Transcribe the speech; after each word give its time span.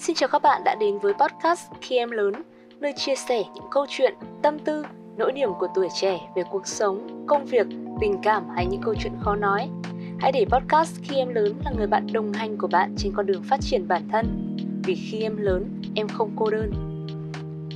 Xin 0.00 0.16
chào 0.16 0.28
các 0.28 0.42
bạn 0.42 0.64
đã 0.64 0.74
đến 0.74 0.98
với 0.98 1.12
podcast 1.12 1.70
Khi 1.80 1.96
Em 1.96 2.10
Lớn, 2.10 2.32
nơi 2.80 2.92
chia 2.96 3.14
sẻ 3.14 3.42
những 3.54 3.64
câu 3.70 3.86
chuyện, 3.88 4.14
tâm 4.42 4.58
tư, 4.58 4.84
nỗi 5.16 5.32
niềm 5.32 5.50
của 5.58 5.68
tuổi 5.74 5.88
trẻ 6.00 6.18
về 6.36 6.42
cuộc 6.50 6.66
sống, 6.66 7.24
công 7.26 7.44
việc, 7.44 7.66
tình 8.00 8.16
cảm 8.22 8.48
hay 8.54 8.66
những 8.66 8.80
câu 8.82 8.94
chuyện 8.94 9.12
khó 9.20 9.36
nói. 9.36 9.68
Hãy 10.18 10.32
để 10.32 10.44
podcast 10.50 10.96
Khi 11.02 11.16
Em 11.16 11.28
Lớn 11.28 11.54
là 11.64 11.70
người 11.76 11.86
bạn 11.86 12.06
đồng 12.12 12.32
hành 12.32 12.58
của 12.58 12.66
bạn 12.66 12.94
trên 12.98 13.12
con 13.16 13.26
đường 13.26 13.42
phát 13.42 13.60
triển 13.60 13.88
bản 13.88 14.08
thân. 14.12 14.56
Vì 14.84 14.94
khi 14.94 15.22
em 15.22 15.36
lớn, 15.36 15.82
em 15.94 16.08
không 16.08 16.30
cô 16.36 16.50
đơn. 16.50 16.72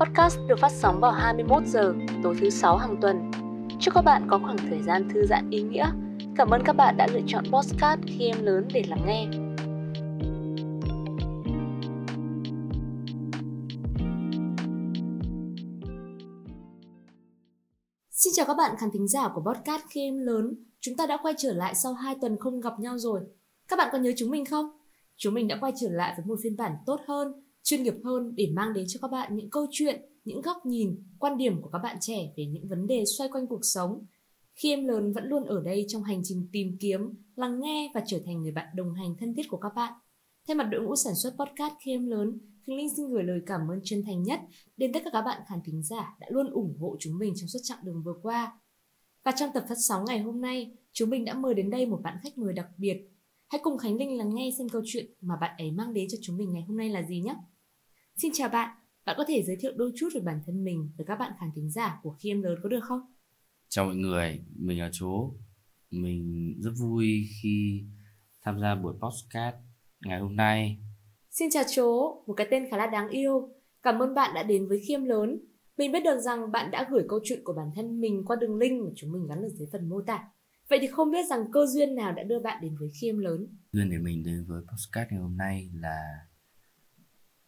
Podcast 0.00 0.38
được 0.48 0.58
phát 0.58 0.72
sóng 0.72 1.00
vào 1.00 1.12
21 1.12 1.62
giờ 1.66 1.94
tối 2.22 2.36
thứ 2.40 2.50
sáu 2.50 2.76
hàng 2.76 2.96
tuần. 3.00 3.30
Chúc 3.80 3.94
các 3.94 4.04
bạn 4.04 4.22
có 4.28 4.38
khoảng 4.38 4.58
thời 4.70 4.82
gian 4.82 5.08
thư 5.08 5.26
giãn 5.26 5.50
ý 5.50 5.62
nghĩa. 5.62 5.86
Cảm 6.36 6.50
ơn 6.50 6.62
các 6.64 6.76
bạn 6.76 6.96
đã 6.96 7.06
lựa 7.12 7.22
chọn 7.26 7.44
podcast 7.44 8.00
khi 8.06 8.26
em 8.26 8.44
lớn 8.44 8.68
để 8.72 8.84
lắng 8.88 9.02
nghe. 9.06 9.43
Xin 18.24 18.32
chào 18.36 18.46
các 18.46 18.54
bạn 18.54 18.76
khán 18.78 18.90
thính 18.92 19.08
giả 19.08 19.28
của 19.34 19.40
podcast 19.40 19.82
khi 19.90 20.00
em 20.00 20.18
lớn. 20.18 20.54
Chúng 20.80 20.96
ta 20.96 21.06
đã 21.06 21.18
quay 21.22 21.34
trở 21.38 21.54
lại 21.54 21.74
sau 21.74 21.94
2 21.94 22.14
tuần 22.20 22.36
không 22.40 22.60
gặp 22.60 22.72
nhau 22.80 22.98
rồi. 22.98 23.20
Các 23.68 23.76
bạn 23.76 23.88
có 23.92 23.98
nhớ 23.98 24.12
chúng 24.16 24.30
mình 24.30 24.44
không? 24.44 24.66
Chúng 25.16 25.34
mình 25.34 25.48
đã 25.48 25.58
quay 25.60 25.72
trở 25.80 25.88
lại 25.90 26.14
với 26.16 26.26
một 26.26 26.38
phiên 26.42 26.56
bản 26.56 26.72
tốt 26.86 27.00
hơn, 27.06 27.32
chuyên 27.62 27.82
nghiệp 27.82 27.94
hơn 28.04 28.34
để 28.36 28.52
mang 28.56 28.72
đến 28.72 28.84
cho 28.88 28.98
các 29.02 29.10
bạn 29.10 29.36
những 29.36 29.50
câu 29.50 29.66
chuyện, 29.70 30.02
những 30.24 30.40
góc 30.40 30.66
nhìn, 30.66 31.02
quan 31.18 31.36
điểm 31.36 31.62
của 31.62 31.68
các 31.68 31.78
bạn 31.78 31.96
trẻ 32.00 32.32
về 32.36 32.46
những 32.46 32.68
vấn 32.68 32.86
đề 32.86 33.04
xoay 33.18 33.30
quanh 33.32 33.46
cuộc 33.46 33.60
sống. 33.62 34.06
Khi 34.54 34.70
em 34.70 34.86
lớn 34.86 35.12
vẫn 35.12 35.24
luôn 35.24 35.44
ở 35.44 35.62
đây 35.64 35.84
trong 35.88 36.02
hành 36.02 36.20
trình 36.24 36.48
tìm 36.52 36.76
kiếm, 36.80 37.00
lắng 37.36 37.60
nghe 37.60 37.90
và 37.94 38.02
trở 38.06 38.18
thành 38.26 38.42
người 38.42 38.52
bạn 38.52 38.66
đồng 38.76 38.94
hành 38.94 39.16
thân 39.20 39.34
thiết 39.34 39.48
của 39.48 39.58
các 39.58 39.72
bạn. 39.76 39.92
Thay 40.48 40.54
mặt 40.54 40.68
đội 40.70 40.82
ngũ 40.82 40.96
sản 40.96 41.14
xuất 41.22 41.34
podcast 41.38 41.74
khi 41.84 41.92
em 41.92 42.06
lớn, 42.06 42.38
Khánh 42.66 42.76
Linh 42.76 42.96
xin 42.96 43.06
gửi 43.08 43.22
lời 43.22 43.40
cảm 43.46 43.60
ơn 43.70 43.80
chân 43.84 44.02
thành 44.06 44.22
nhất 44.22 44.40
đến 44.76 44.92
tất 44.92 45.00
cả 45.04 45.10
các 45.12 45.22
bạn 45.22 45.42
khán 45.48 45.58
thính 45.64 45.82
giả 45.82 46.16
đã 46.20 46.26
luôn 46.30 46.50
ủng 46.50 46.76
hộ 46.80 46.96
chúng 47.00 47.18
mình 47.18 47.32
trong 47.36 47.48
suốt 47.48 47.58
chặng 47.62 47.84
đường 47.84 48.02
vừa 48.02 48.14
qua. 48.22 48.58
Và 49.24 49.32
trong 49.36 49.50
tập 49.54 49.64
phát 49.68 49.74
sóng 49.78 50.04
ngày 50.04 50.18
hôm 50.18 50.40
nay, 50.40 50.72
chúng 50.92 51.10
mình 51.10 51.24
đã 51.24 51.34
mời 51.34 51.54
đến 51.54 51.70
đây 51.70 51.86
một 51.86 52.00
bạn 52.02 52.18
khách 52.22 52.38
mời 52.38 52.52
đặc 52.52 52.66
biệt. 52.76 53.08
Hãy 53.48 53.60
cùng 53.64 53.78
Khánh 53.78 53.96
Linh 53.96 54.18
lắng 54.18 54.34
nghe 54.34 54.50
xem 54.58 54.68
câu 54.68 54.82
chuyện 54.84 55.06
mà 55.20 55.36
bạn 55.40 55.56
ấy 55.58 55.70
mang 55.70 55.94
đến 55.94 56.08
cho 56.10 56.18
chúng 56.22 56.36
mình 56.36 56.52
ngày 56.52 56.62
hôm 56.68 56.76
nay 56.76 56.88
là 56.88 57.02
gì 57.02 57.20
nhé. 57.20 57.36
Xin 58.16 58.32
chào 58.34 58.48
bạn, 58.48 58.76
bạn 59.04 59.14
có 59.18 59.24
thể 59.28 59.42
giới 59.42 59.56
thiệu 59.60 59.72
đôi 59.76 59.92
chút 59.96 60.08
về 60.14 60.20
bản 60.20 60.40
thân 60.46 60.64
mình 60.64 60.92
với 60.96 61.06
các 61.06 61.16
bạn 61.16 61.32
khán 61.40 61.50
thính 61.54 61.70
giả 61.70 62.00
của 62.02 62.16
khi 62.20 62.30
em 62.30 62.42
lớn 62.42 62.58
có 62.62 62.68
được 62.68 62.84
không? 62.84 63.00
Chào 63.68 63.84
mọi 63.84 63.96
người, 63.96 64.40
mình 64.56 64.78
là 64.78 64.90
chú, 64.92 65.34
Mình 65.90 66.54
rất 66.60 66.72
vui 66.78 67.28
khi 67.42 67.84
tham 68.42 68.60
gia 68.60 68.74
buổi 68.74 68.94
podcast 69.00 69.56
ngày 70.00 70.20
hôm 70.20 70.36
nay. 70.36 70.78
Xin 71.38 71.50
chào 71.50 71.62
Chố, 71.68 72.22
một 72.26 72.34
cái 72.36 72.46
tên 72.50 72.70
khá 72.70 72.76
là 72.76 72.86
đáng 72.86 73.08
yêu. 73.08 73.48
Cảm 73.82 73.98
ơn 73.98 74.14
bạn 74.14 74.34
đã 74.34 74.42
đến 74.42 74.68
với 74.68 74.80
Khiêm 74.88 75.04
Lớn. 75.04 75.38
Mình 75.78 75.92
biết 75.92 76.00
được 76.04 76.20
rằng 76.20 76.52
bạn 76.52 76.70
đã 76.70 76.88
gửi 76.90 77.04
câu 77.08 77.20
chuyện 77.24 77.40
của 77.44 77.52
bản 77.52 77.70
thân 77.74 78.00
mình 78.00 78.24
qua 78.24 78.36
đường 78.40 78.56
link 78.56 78.84
mà 78.84 78.90
chúng 78.96 79.12
mình 79.12 79.26
gắn 79.26 79.42
ở 79.42 79.48
dưới 79.48 79.68
phần 79.72 79.88
mô 79.88 80.02
tả. 80.02 80.24
Vậy 80.70 80.78
thì 80.82 80.86
không 80.86 81.10
biết 81.10 81.26
rằng 81.30 81.52
cơ 81.52 81.66
duyên 81.66 81.94
nào 81.94 82.12
đã 82.12 82.22
đưa 82.22 82.38
bạn 82.38 82.62
đến 82.62 82.76
với 82.76 82.90
Khiêm 83.00 83.18
Lớn? 83.18 83.46
Duyên 83.72 83.90
để 83.90 83.98
mình 83.98 84.24
đến 84.24 84.44
với 84.44 84.62
podcast 84.62 85.10
ngày 85.10 85.20
hôm 85.20 85.36
nay 85.36 85.70
là 85.74 86.26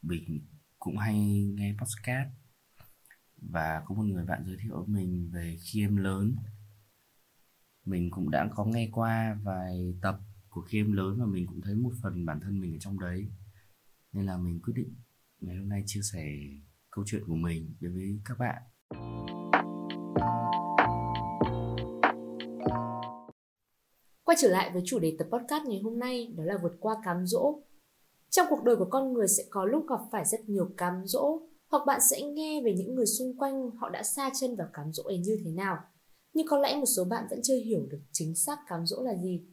mình 0.02 0.40
cũng 0.78 0.96
hay 0.96 1.16
nghe 1.56 1.74
podcast 1.78 2.28
và 3.36 3.82
có 3.86 3.94
một 3.94 4.04
người 4.04 4.24
bạn 4.24 4.44
giới 4.46 4.56
thiệu 4.62 4.76
với 4.76 4.86
mình 4.86 5.30
về 5.34 5.56
khiêm 5.60 5.96
lớn 5.96 6.36
mình 7.84 8.10
cũng 8.10 8.30
đã 8.30 8.48
có 8.54 8.64
nghe 8.64 8.88
qua 8.92 9.38
vài 9.42 9.94
tập 10.02 10.20
của 10.48 10.60
khiêm 10.60 10.92
lớn 10.92 11.16
và 11.20 11.26
mình 11.26 11.46
cũng 11.46 11.60
thấy 11.60 11.74
một 11.74 11.92
phần 12.02 12.26
bản 12.26 12.40
thân 12.40 12.60
mình 12.60 12.74
ở 12.74 12.78
trong 12.78 13.00
đấy 13.00 13.26
nên 14.16 14.26
là 14.26 14.36
mình 14.36 14.60
quyết 14.62 14.72
định 14.76 14.94
ngày 15.40 15.56
hôm 15.56 15.68
nay 15.68 15.82
chia 15.86 16.00
sẻ 16.12 16.24
câu 16.90 17.04
chuyện 17.06 17.22
của 17.26 17.34
mình 17.34 17.74
đối 17.80 17.92
với 17.92 18.20
các 18.24 18.38
bạn 18.38 18.62
Quay 24.24 24.36
trở 24.40 24.48
lại 24.48 24.70
với 24.72 24.82
chủ 24.84 24.98
đề 24.98 25.16
tập 25.18 25.28
podcast 25.32 25.64
ngày 25.66 25.80
hôm 25.84 25.98
nay 25.98 26.34
đó 26.36 26.44
là 26.44 26.58
vượt 26.62 26.72
qua 26.80 26.94
cám 27.04 27.26
dỗ. 27.26 27.62
Trong 28.30 28.46
cuộc 28.50 28.64
đời 28.64 28.76
của 28.76 28.88
con 28.90 29.12
người 29.12 29.28
sẽ 29.28 29.44
có 29.50 29.64
lúc 29.64 29.84
gặp 29.88 30.00
phải 30.12 30.24
rất 30.24 30.40
nhiều 30.48 30.70
cám 30.76 31.02
dỗ 31.04 31.40
hoặc 31.68 31.82
bạn 31.86 32.00
sẽ 32.10 32.22
nghe 32.22 32.62
về 32.64 32.74
những 32.76 32.94
người 32.94 33.06
xung 33.06 33.36
quanh 33.38 33.70
họ 33.70 33.88
đã 33.88 34.02
xa 34.02 34.30
chân 34.40 34.56
vào 34.56 34.68
cám 34.72 34.92
dỗ 34.92 35.02
ấy 35.02 35.18
như 35.18 35.38
thế 35.44 35.50
nào. 35.50 35.76
Nhưng 36.34 36.46
có 36.46 36.58
lẽ 36.58 36.76
một 36.76 36.86
số 36.96 37.04
bạn 37.04 37.26
vẫn 37.30 37.40
chưa 37.42 37.56
hiểu 37.56 37.86
được 37.90 38.00
chính 38.12 38.34
xác 38.34 38.58
cám 38.68 38.86
dỗ 38.86 39.02
là 39.02 39.14
gì. 39.22 39.46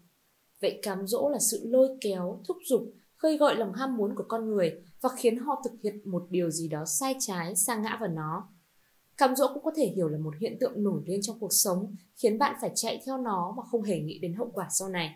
Vậy 0.61 0.79
cám 0.83 1.07
dỗ 1.07 1.29
là 1.29 1.39
sự 1.39 1.61
lôi 1.63 1.89
kéo, 2.01 2.41
thúc 2.47 2.57
giục, 2.69 2.93
khơi 3.23 3.37
gợi 3.37 3.55
lòng 3.55 3.73
ham 3.73 3.97
muốn 3.97 4.15
của 4.15 4.23
con 4.27 4.49
người 4.49 4.81
và 5.01 5.09
khiến 5.17 5.37
họ 5.37 5.61
thực 5.63 5.73
hiện 5.83 6.11
một 6.11 6.25
điều 6.29 6.49
gì 6.49 6.67
đó 6.67 6.85
sai 6.85 7.15
trái, 7.19 7.55
sa 7.55 7.75
ngã 7.75 7.97
vào 7.99 8.09
nó. 8.09 8.49
Cám 9.17 9.35
dỗ 9.35 9.47
cũng 9.53 9.63
có 9.63 9.71
thể 9.75 9.85
hiểu 9.85 10.07
là 10.07 10.17
một 10.17 10.33
hiện 10.39 10.57
tượng 10.59 10.83
nổi 10.83 11.01
lên 11.05 11.21
trong 11.21 11.39
cuộc 11.39 11.53
sống, 11.53 11.95
khiến 12.15 12.37
bạn 12.37 12.55
phải 12.61 12.71
chạy 12.75 13.01
theo 13.05 13.17
nó 13.17 13.53
mà 13.57 13.63
không 13.71 13.83
hề 13.83 13.99
nghĩ 13.99 14.19
đến 14.19 14.33
hậu 14.33 14.51
quả 14.53 14.67
sau 14.69 14.89
này. 14.89 15.09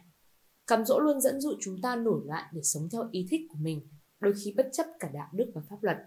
Cám 0.67 0.85
dỗ 0.85 0.99
luôn 0.99 1.21
dẫn 1.21 1.41
dụ 1.41 1.53
chúng 1.61 1.81
ta 1.81 1.95
nổi 1.95 2.21
loạn 2.25 2.43
để 2.53 2.61
sống 2.63 2.89
theo 2.91 3.03
ý 3.11 3.27
thích 3.29 3.41
của 3.49 3.57
mình, 3.61 3.87
đôi 4.19 4.33
khi 4.43 4.53
bất 4.57 4.69
chấp 4.73 4.85
cả 4.99 5.09
đạo 5.13 5.27
đức 5.33 5.51
và 5.55 5.61
pháp 5.69 5.77
luật. 5.81 5.97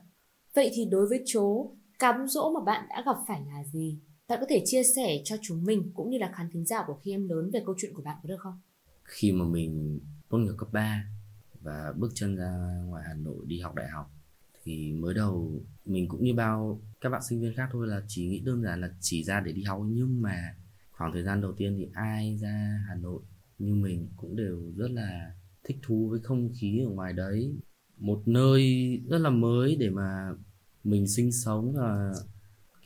Vậy 0.55 0.71
thì 0.75 0.85
đối 0.85 1.07
với 1.07 1.23
chố, 1.27 1.73
cám 1.99 2.29
dỗ 2.29 2.51
mà 2.51 2.61
bạn 2.61 2.87
đã 2.89 3.03
gặp 3.07 3.17
phải 3.29 3.41
là 3.47 3.65
gì? 3.65 3.99
Bạn 4.29 4.39
có 4.41 4.47
thể 4.49 4.63
chia 4.65 4.83
sẻ 4.97 5.21
cho 5.25 5.37
chúng 5.43 5.65
mình 5.65 5.93
cũng 5.95 6.11
như 6.11 6.19
là 6.19 6.33
khán 6.35 6.51
thính 6.53 6.67
giả 6.67 6.85
của 6.87 6.95
khi 7.03 7.11
em 7.11 7.29
lớn 7.29 7.51
về 7.53 7.63
câu 7.67 7.75
chuyện 7.79 7.95
của 7.95 8.03
bạn 8.03 8.17
có 8.23 8.29
được 8.29 8.41
không? 8.41 8.61
khi 9.11 9.33
mà 9.33 9.45
mình 9.45 10.01
tốt 10.29 10.39
nghiệp 10.39 10.53
cấp 10.59 10.69
3 10.73 11.05
và 11.61 11.93
bước 11.97 12.11
chân 12.15 12.37
ra 12.37 12.81
ngoài 12.87 13.05
Hà 13.07 13.15
Nội 13.15 13.45
đi 13.47 13.61
học 13.61 13.75
đại 13.75 13.89
học. 13.89 14.11
Thì 14.63 14.93
mới 14.93 15.15
đầu 15.15 15.63
mình 15.85 16.09
cũng 16.09 16.25
như 16.25 16.35
bao 16.35 16.81
các 17.01 17.09
bạn 17.09 17.23
sinh 17.29 17.41
viên 17.41 17.55
khác 17.55 17.69
thôi 17.73 17.87
là 17.87 18.03
chỉ 18.09 18.27
nghĩ 18.27 18.41
đơn 18.41 18.63
giản 18.63 18.81
là 18.81 18.91
chỉ 19.01 19.25
ra 19.25 19.41
để 19.41 19.53
đi 19.53 19.63
học. 19.63 19.83
Nhưng 19.87 20.23
mà 20.23 20.55
khoảng 20.91 21.13
thời 21.13 21.23
gian 21.23 21.41
đầu 21.41 21.53
tiên 21.53 21.77
thì 21.79 21.89
ai 21.93 22.39
ra 22.41 22.85
Hà 22.89 22.95
Nội 22.95 23.23
như 23.59 23.75
mình 23.75 24.09
cũng 24.17 24.37
đều 24.37 24.73
rất 24.77 24.91
là 24.91 25.35
thích 25.65 25.79
thú 25.83 26.09
với 26.09 26.21
không 26.21 26.51
khí 26.55 26.81
ở 26.87 26.91
ngoài 26.91 27.13
đấy. 27.13 27.57
Một 27.97 28.23
nơi 28.27 28.63
rất 29.09 29.19
là 29.19 29.31
mới 29.31 29.77
để 29.77 29.91
mà 29.91 30.31
mình 30.85 31.09
sinh 31.09 31.33
sống 31.33 31.77
là 31.77 32.13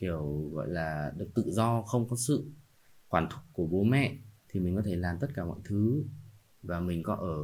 kiểu 0.00 0.50
gọi 0.52 0.68
là 0.68 1.12
được 1.16 1.28
tự 1.34 1.44
do, 1.46 1.82
không 1.82 2.08
có 2.08 2.16
sự 2.16 2.44
quản 3.08 3.28
thúc 3.30 3.40
của 3.52 3.66
bố 3.66 3.82
mẹ 3.82 4.16
thì 4.48 4.60
mình 4.60 4.76
có 4.76 4.82
thể 4.82 4.96
làm 4.96 5.18
tất 5.20 5.28
cả 5.34 5.44
mọi 5.44 5.58
thứ. 5.64 6.04
Và 6.62 6.80
mình 6.80 7.02
có 7.02 7.14
ở 7.14 7.36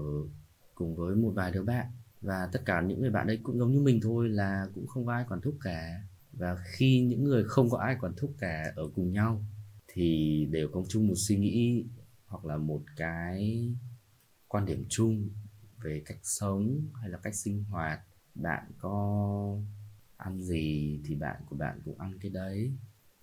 cùng 0.81 0.97
với 0.97 1.17
một 1.17 1.33
vài 1.35 1.53
đứa 1.53 1.63
bạn. 1.63 1.87
Và 2.21 2.49
tất 2.53 2.63
cả 2.65 2.81
những 2.81 3.01
người 3.01 3.11
bạn 3.11 3.27
đấy 3.27 3.41
cũng 3.43 3.59
giống 3.59 3.73
như 3.73 3.81
mình 3.81 4.01
thôi, 4.03 4.29
là 4.29 4.67
cũng 4.75 4.87
không 4.87 5.07
có 5.07 5.13
ai 5.13 5.25
quản 5.29 5.41
thúc 5.41 5.55
cả. 5.61 6.03
Và 6.33 6.57
khi 6.65 7.01
những 7.01 7.25
người 7.25 7.45
không 7.45 7.71
có 7.71 7.79
ai 7.79 7.97
quản 8.01 8.13
thúc 8.17 8.35
cả 8.39 8.73
ở 8.77 8.83
cùng 8.95 9.13
nhau, 9.13 9.45
thì 9.89 10.47
đều 10.51 10.69
có 10.73 10.83
chung 10.89 11.09
một 11.09 11.15
suy 11.17 11.37
nghĩ 11.37 11.85
hoặc 12.27 12.45
là 12.45 12.57
một 12.57 12.83
cái 12.97 13.69
quan 14.49 14.67
điểm 14.67 14.85
chung 14.89 15.29
về 15.83 16.03
cách 16.07 16.19
sống 16.23 16.81
hay 17.01 17.11
là 17.11 17.19
cách 17.19 17.35
sinh 17.35 17.65
hoạt. 17.65 18.01
Bạn 18.35 18.65
có 18.79 19.57
ăn 20.17 20.43
gì 20.43 21.01
thì 21.05 21.15
bạn 21.15 21.43
của 21.47 21.57
bạn 21.57 21.81
cũng 21.85 21.99
ăn 21.99 22.19
cái 22.21 22.31
đấy. 22.31 22.73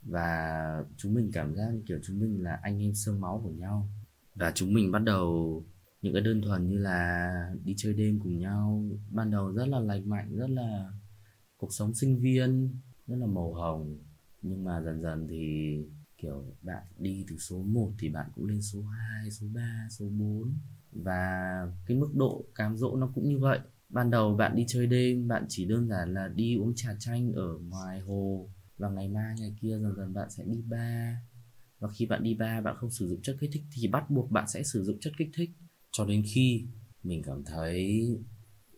Và 0.04 0.84
chúng 0.98 1.14
mình 1.14 1.32
cảm 1.34 1.56
giác 1.56 1.70
như 1.74 1.82
kiểu 1.88 2.00
chúng 2.04 2.20
mình 2.20 2.44
là 2.44 2.60
anh 2.62 2.82
em 2.82 2.94
xương 2.94 3.22
máu 3.22 3.42
của 3.44 3.52
nhau. 3.52 3.90
Và 4.36 4.52
chúng 4.56 4.74
mình 4.74 4.92
bắt 4.92 5.00
đầu 5.00 5.64
những 6.08 6.14
cái 6.14 6.22
đơn 6.24 6.42
thuần 6.42 6.70
như 6.70 6.78
là 6.78 7.30
đi 7.64 7.74
chơi 7.78 7.94
đêm 7.94 8.20
cùng 8.20 8.40
nhau 8.40 8.84
ban 9.10 9.32
đầu 9.32 9.52
rất 9.52 9.68
là 9.68 9.80
lành 9.80 10.10
mạnh 10.10 10.36
rất 10.36 10.50
là 10.50 10.92
cuộc 11.58 11.74
sống 11.74 11.94
sinh 11.94 12.20
viên 12.20 12.70
rất 13.08 13.16
là 13.16 13.26
màu 13.26 13.54
hồng. 13.54 13.98
Nhưng 14.42 14.64
mà 14.64 14.82
dần 14.82 15.02
dần 15.02 15.28
thì 15.30 15.78
kiểu 16.18 16.44
bạn 16.62 16.84
đi 17.00 17.26
từ 17.30 17.38
số 17.38 17.64
1 17.64 17.92
thì 18.00 18.10
bạn 18.10 18.30
cũng 18.36 18.46
lên 18.46 18.62
số 18.62 18.82
2, 18.82 19.32
số 19.32 19.48
3, 19.54 19.88
số 19.90 20.06
4 20.10 20.54
và 20.92 21.32
cái 21.86 21.98
mức 21.98 22.10
độ 22.16 22.46
cám 22.56 22.78
dỗ 22.78 22.96
nó 22.96 23.12
cũng 23.16 23.30
như 23.30 23.40
vậy. 23.40 23.60
Ban 23.90 24.10
đầu 24.10 24.36
bạn 24.36 24.56
đi 24.56 24.66
chơi 24.68 24.88
đêm 24.88 25.28
bạn 25.28 25.46
chỉ 25.50 25.66
đơn 25.66 25.88
giản 25.88 26.14
là 26.14 26.28
đi 26.28 26.58
uống 26.58 26.74
trà 26.76 26.96
chanh 27.00 27.34
ở 27.34 27.58
ngoài 27.58 28.00
hồ 28.00 28.50
và 28.78 28.90
ngày 28.90 29.10
mai 29.10 29.36
ngày 29.40 29.56
kia 29.62 29.80
dần 29.82 29.96
dần 29.98 30.14
bạn 30.14 30.30
sẽ 30.30 30.44
đi 30.44 30.62
bar 30.70 31.16
và 31.80 31.90
khi 31.90 32.06
bạn 32.06 32.24
đi 32.24 32.34
bar 32.34 32.64
bạn 32.64 32.76
không 32.78 32.92
sử 32.92 33.08
dụng 33.08 33.22
chất 33.22 33.38
kích 33.40 33.50
thích 33.54 33.64
thì 33.74 33.88
bắt 33.88 34.10
buộc 34.10 34.32
bạn 34.32 34.48
sẽ 34.48 34.64
sử 34.64 34.84
dụng 34.84 34.98
chất 35.00 35.14
kích 35.18 35.30
thích 35.34 35.50
cho 35.92 36.06
đến 36.06 36.24
khi 36.26 36.66
mình 37.04 37.24
cảm 37.24 37.44
thấy 37.44 38.10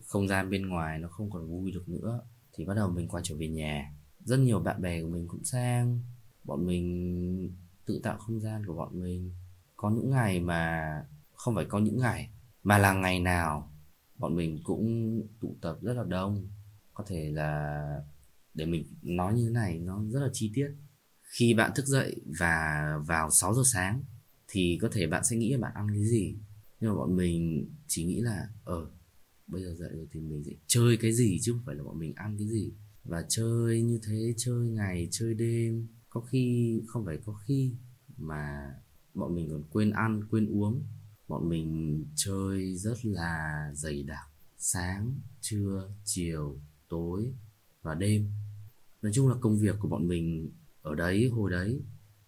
không 0.06 0.28
gian 0.28 0.50
bên 0.50 0.68
ngoài 0.68 0.98
nó 0.98 1.08
không 1.08 1.30
còn 1.30 1.48
vui 1.48 1.70
được 1.72 1.88
nữa, 1.88 2.20
thì 2.52 2.64
bắt 2.64 2.74
đầu 2.74 2.90
mình 2.90 3.08
quay 3.08 3.22
trở 3.26 3.36
về 3.36 3.48
nhà. 3.48 3.94
Rất 4.24 4.36
nhiều 4.36 4.60
bạn 4.60 4.82
bè 4.82 5.02
của 5.02 5.08
mình 5.08 5.28
cũng 5.28 5.44
sang. 5.44 6.00
Bọn 6.44 6.66
mình 6.66 7.50
tự 7.86 8.00
tạo 8.02 8.18
không 8.18 8.40
gian 8.40 8.66
của 8.66 8.74
bọn 8.74 9.00
mình. 9.00 9.32
Có 9.76 9.90
những 9.90 10.10
ngày 10.10 10.40
mà, 10.40 10.82
không 11.34 11.54
phải 11.54 11.64
có 11.64 11.78
những 11.78 11.98
ngày, 11.98 12.30
mà 12.62 12.78
là 12.78 12.92
ngày 12.92 13.20
nào 13.20 13.72
bọn 14.16 14.36
mình 14.36 14.60
cũng 14.64 15.22
tụ 15.40 15.56
tập 15.60 15.78
rất 15.82 15.92
là 15.92 16.04
đông. 16.04 16.48
Có 16.94 17.04
thể 17.06 17.30
là 17.30 17.80
để 18.54 18.66
mình 18.66 18.84
nói 19.02 19.34
như 19.34 19.44
thế 19.44 19.50
này, 19.50 19.78
nó 19.78 20.02
rất 20.10 20.20
là 20.20 20.28
chi 20.32 20.52
tiết. 20.54 20.68
Khi 21.22 21.54
bạn 21.54 21.70
thức 21.74 21.86
dậy 21.86 22.16
và 22.38 22.84
vào 23.06 23.30
6 23.30 23.54
giờ 23.54 23.62
sáng, 23.64 24.02
thì 24.48 24.78
có 24.82 24.88
thể 24.92 25.06
bạn 25.06 25.24
sẽ 25.24 25.36
nghĩ 25.36 25.52
là 25.52 25.58
bạn 25.58 25.72
ăn 25.74 25.86
cái 25.88 26.04
gì? 26.04 26.36
Nhưng 26.80 26.90
mà 26.90 26.96
bọn 26.96 27.16
mình 27.16 27.66
chỉ 27.86 28.04
nghĩ 28.04 28.20
là 28.20 28.48
ở 28.64 28.74
ờ, 28.74 28.90
bây 29.46 29.62
giờ 29.62 29.74
dậy 29.74 29.90
rồi 29.92 30.06
thì 30.12 30.20
mình 30.20 30.44
sẽ 30.44 30.52
chơi 30.66 30.96
cái 30.96 31.12
gì 31.12 31.38
chứ 31.42 31.52
không 31.52 31.62
phải 31.66 31.74
là 31.74 31.82
bọn 31.82 31.98
mình 31.98 32.12
ăn 32.16 32.36
cái 32.38 32.48
gì. 32.48 32.72
Và 33.04 33.24
chơi 33.28 33.82
như 33.82 34.00
thế 34.06 34.34
chơi 34.36 34.66
ngày 34.66 35.08
chơi 35.10 35.34
đêm 35.34 35.88
có 36.10 36.20
khi 36.20 36.74
không 36.86 37.04
phải 37.04 37.18
có 37.24 37.32
khi 37.32 37.72
mà 38.16 38.74
bọn 39.14 39.34
mình 39.34 39.48
còn 39.50 39.64
quên 39.70 39.90
ăn 39.90 40.24
quên 40.30 40.46
uống. 40.46 40.82
Bọn 41.28 41.48
mình 41.48 42.04
chơi 42.14 42.74
rất 42.74 43.04
là 43.04 43.70
dày 43.74 44.02
đặc 44.02 44.28
sáng 44.58 45.14
trưa 45.40 45.90
chiều 46.04 46.60
tối 46.88 47.32
và 47.82 47.94
đêm. 47.94 48.30
Nói 49.02 49.12
chung 49.14 49.28
là 49.28 49.34
công 49.40 49.58
việc 49.58 49.76
của 49.78 49.88
bọn 49.88 50.08
mình 50.08 50.50
ở 50.82 50.94
đấy 50.94 51.28
hồi 51.28 51.50
đấy 51.50 51.80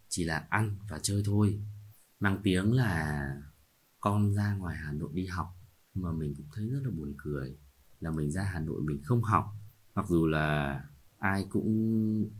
chỉ 0.08 0.24
là 0.24 0.46
ăn 0.50 0.76
và 0.88 0.98
chơi 1.02 1.22
thôi. 1.24 1.60
Mang 2.20 2.40
tiếng 2.42 2.72
là 2.72 3.22
con 4.02 4.34
ra 4.34 4.54
ngoài 4.54 4.76
hà 4.76 4.92
nội 4.92 5.10
đi 5.12 5.26
học 5.26 5.56
mà 5.94 6.12
mình 6.12 6.34
cũng 6.36 6.46
thấy 6.54 6.68
rất 6.68 6.80
là 6.84 6.90
buồn 6.90 7.14
cười 7.18 7.56
là 8.00 8.10
mình 8.10 8.30
ra 8.30 8.42
hà 8.42 8.60
nội 8.60 8.82
mình 8.82 9.00
không 9.04 9.22
học. 9.22 9.44
Mặc 9.94 10.06
dù 10.08 10.26
là 10.26 10.80
ai 11.18 11.46
cũng 11.50 11.68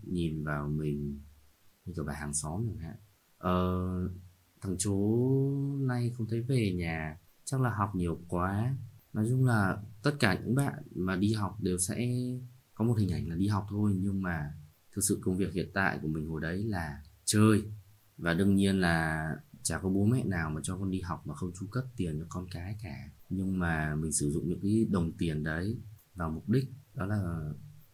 nhìn 0.03 0.45
vào 0.45 0.69
mình 0.69 1.21
như 1.85 1.93
kiểu 1.97 2.05
bà 2.05 2.15
hàng 2.15 2.35
xóm 2.35 2.67
chẳng 2.67 2.79
hạn. 2.79 2.97
Ờ, 3.39 3.79
thằng 4.61 4.77
chú 4.79 4.97
nay 5.81 6.13
không 6.17 6.27
thấy 6.31 6.41
về 6.41 6.75
nhà 6.77 7.19
chắc 7.45 7.61
là 7.61 7.71
học 7.71 7.95
nhiều 7.95 8.21
quá. 8.29 8.77
Nói 9.13 9.27
chung 9.31 9.45
là 9.45 9.83
tất 10.03 10.13
cả 10.21 10.41
những 10.45 10.55
bạn 10.55 10.83
mà 10.95 11.17
đi 11.17 11.33
học 11.33 11.57
đều 11.61 11.79
sẽ 11.79 12.09
có 12.75 12.85
một 12.85 12.95
hình 12.99 13.13
ảnh 13.13 13.29
là 13.29 13.37
đi 13.37 13.47
học 13.47 13.67
thôi 13.71 13.93
nhưng 14.01 14.23
mà 14.23 14.55
thực 14.95 15.03
sự 15.09 15.19
công 15.23 15.37
việc 15.37 15.53
hiện 15.55 15.71
tại 15.75 15.99
của 16.03 16.09
mình 16.09 16.29
hồi 16.29 16.41
đấy 16.41 16.65
là 16.65 17.03
chơi. 17.25 17.63
Và 18.19 18.35
đương 18.35 18.55
nhiên 18.55 18.81
là 18.81 19.27
chả 19.63 19.79
có 19.79 19.89
bố 19.89 20.05
mẹ 20.05 20.25
nào 20.25 20.51
mà 20.51 20.61
cho 20.65 20.77
con 20.77 20.91
đi 20.91 21.01
học 21.01 21.27
mà 21.27 21.35
không 21.35 21.53
chu 21.61 21.67
cấp 21.67 21.85
tiền 21.97 22.19
cho 22.19 22.27
con 22.29 22.47
cái 22.51 22.77
cả. 22.83 23.11
Nhưng 23.29 23.59
mà 23.59 23.95
mình 23.95 24.13
sử 24.13 24.31
dụng 24.31 24.49
những 24.49 24.61
cái 24.61 24.87
đồng 24.91 25.13
tiền 25.13 25.45
đấy 25.45 25.79
vào 26.15 26.31
mục 26.31 26.49
đích, 26.49 26.65
đó 26.95 27.07
là 27.07 27.51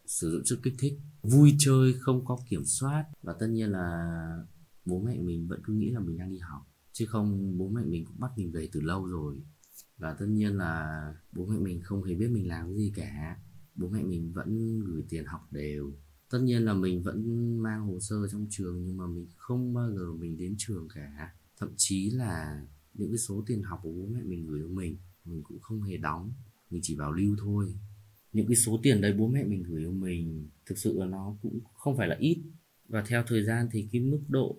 sử 0.06 0.30
dụng 0.30 0.42
chất 0.44 0.58
kích 0.62 0.74
thích. 0.78 0.98
Vui 1.22 1.54
chơi, 1.58 1.94
không 2.00 2.24
có 2.24 2.38
kiểm 2.48 2.64
soát. 2.64 3.04
Và 3.22 3.34
tất 3.40 3.46
nhiên 3.46 3.70
là 3.70 4.44
bố 4.84 5.00
mẹ 5.00 5.18
mình 5.18 5.48
vẫn 5.48 5.60
cứ 5.64 5.72
nghĩ 5.72 5.90
là 5.90 6.00
mình 6.00 6.18
đang 6.18 6.30
đi 6.30 6.38
học. 6.38 6.62
Chứ 6.92 7.06
không, 7.06 7.58
bố 7.58 7.68
mẹ 7.68 7.82
mình 7.84 8.04
cũng 8.04 8.20
bắt 8.20 8.30
mình 8.36 8.52
về 8.52 8.68
từ 8.72 8.80
lâu 8.80 9.06
rồi. 9.06 9.36
Và 9.98 10.14
tất 10.18 10.26
nhiên 10.26 10.56
là 10.56 11.14
bố 11.32 11.46
mẹ 11.46 11.58
mình 11.58 11.80
không 11.82 12.04
hề 12.04 12.14
biết 12.14 12.28
mình 12.30 12.48
làm 12.48 12.66
cái 12.66 12.76
gì 12.76 12.92
cả. 12.96 13.36
Bố 13.74 13.88
mẹ 13.88 14.02
mình 14.02 14.32
vẫn 14.32 14.80
gửi 14.80 15.04
tiền 15.08 15.24
học 15.24 15.52
đều. 15.52 15.92
Tất 16.30 16.38
nhiên 16.38 16.64
là 16.64 16.74
mình 16.74 17.02
vẫn 17.02 17.56
mang 17.62 17.86
hồ 17.86 18.00
sơ 18.00 18.28
trong 18.28 18.46
trường 18.50 18.84
nhưng 18.84 18.96
mà 18.96 19.06
mình 19.06 19.26
không 19.36 19.74
bao 19.74 19.92
giờ 19.92 20.12
mình 20.12 20.36
đến 20.36 20.54
trường 20.58 20.88
cả 20.94 21.34
thậm 21.58 21.68
chí 21.76 22.10
là 22.10 22.62
những 22.94 23.10
cái 23.10 23.18
số 23.18 23.44
tiền 23.46 23.62
học 23.62 23.80
của 23.82 23.92
bố 23.92 24.06
mẹ 24.06 24.20
mình 24.22 24.46
gửi 24.46 24.60
cho 24.62 24.68
mình 24.68 24.96
mình 25.28 25.42
cũng 25.42 25.60
không 25.60 25.82
hề 25.82 25.96
đóng, 25.96 26.32
mình 26.70 26.80
chỉ 26.84 26.96
bảo 26.96 27.12
lưu 27.12 27.36
thôi. 27.40 27.74
Những 28.32 28.46
cái 28.46 28.56
số 28.56 28.80
tiền 28.82 29.00
đấy 29.00 29.12
bố 29.12 29.28
mẹ 29.28 29.44
mình 29.44 29.62
gửi 29.62 29.84
cho 29.84 29.90
mình, 29.90 30.48
thực 30.66 30.78
sự 30.78 30.98
là 30.98 31.06
nó 31.06 31.36
cũng 31.42 31.60
không 31.74 31.96
phải 31.96 32.08
là 32.08 32.16
ít. 32.18 32.38
Và 32.88 33.04
theo 33.08 33.22
thời 33.26 33.44
gian 33.44 33.68
thì 33.72 33.88
cái 33.92 34.00
mức 34.00 34.20
độ 34.28 34.56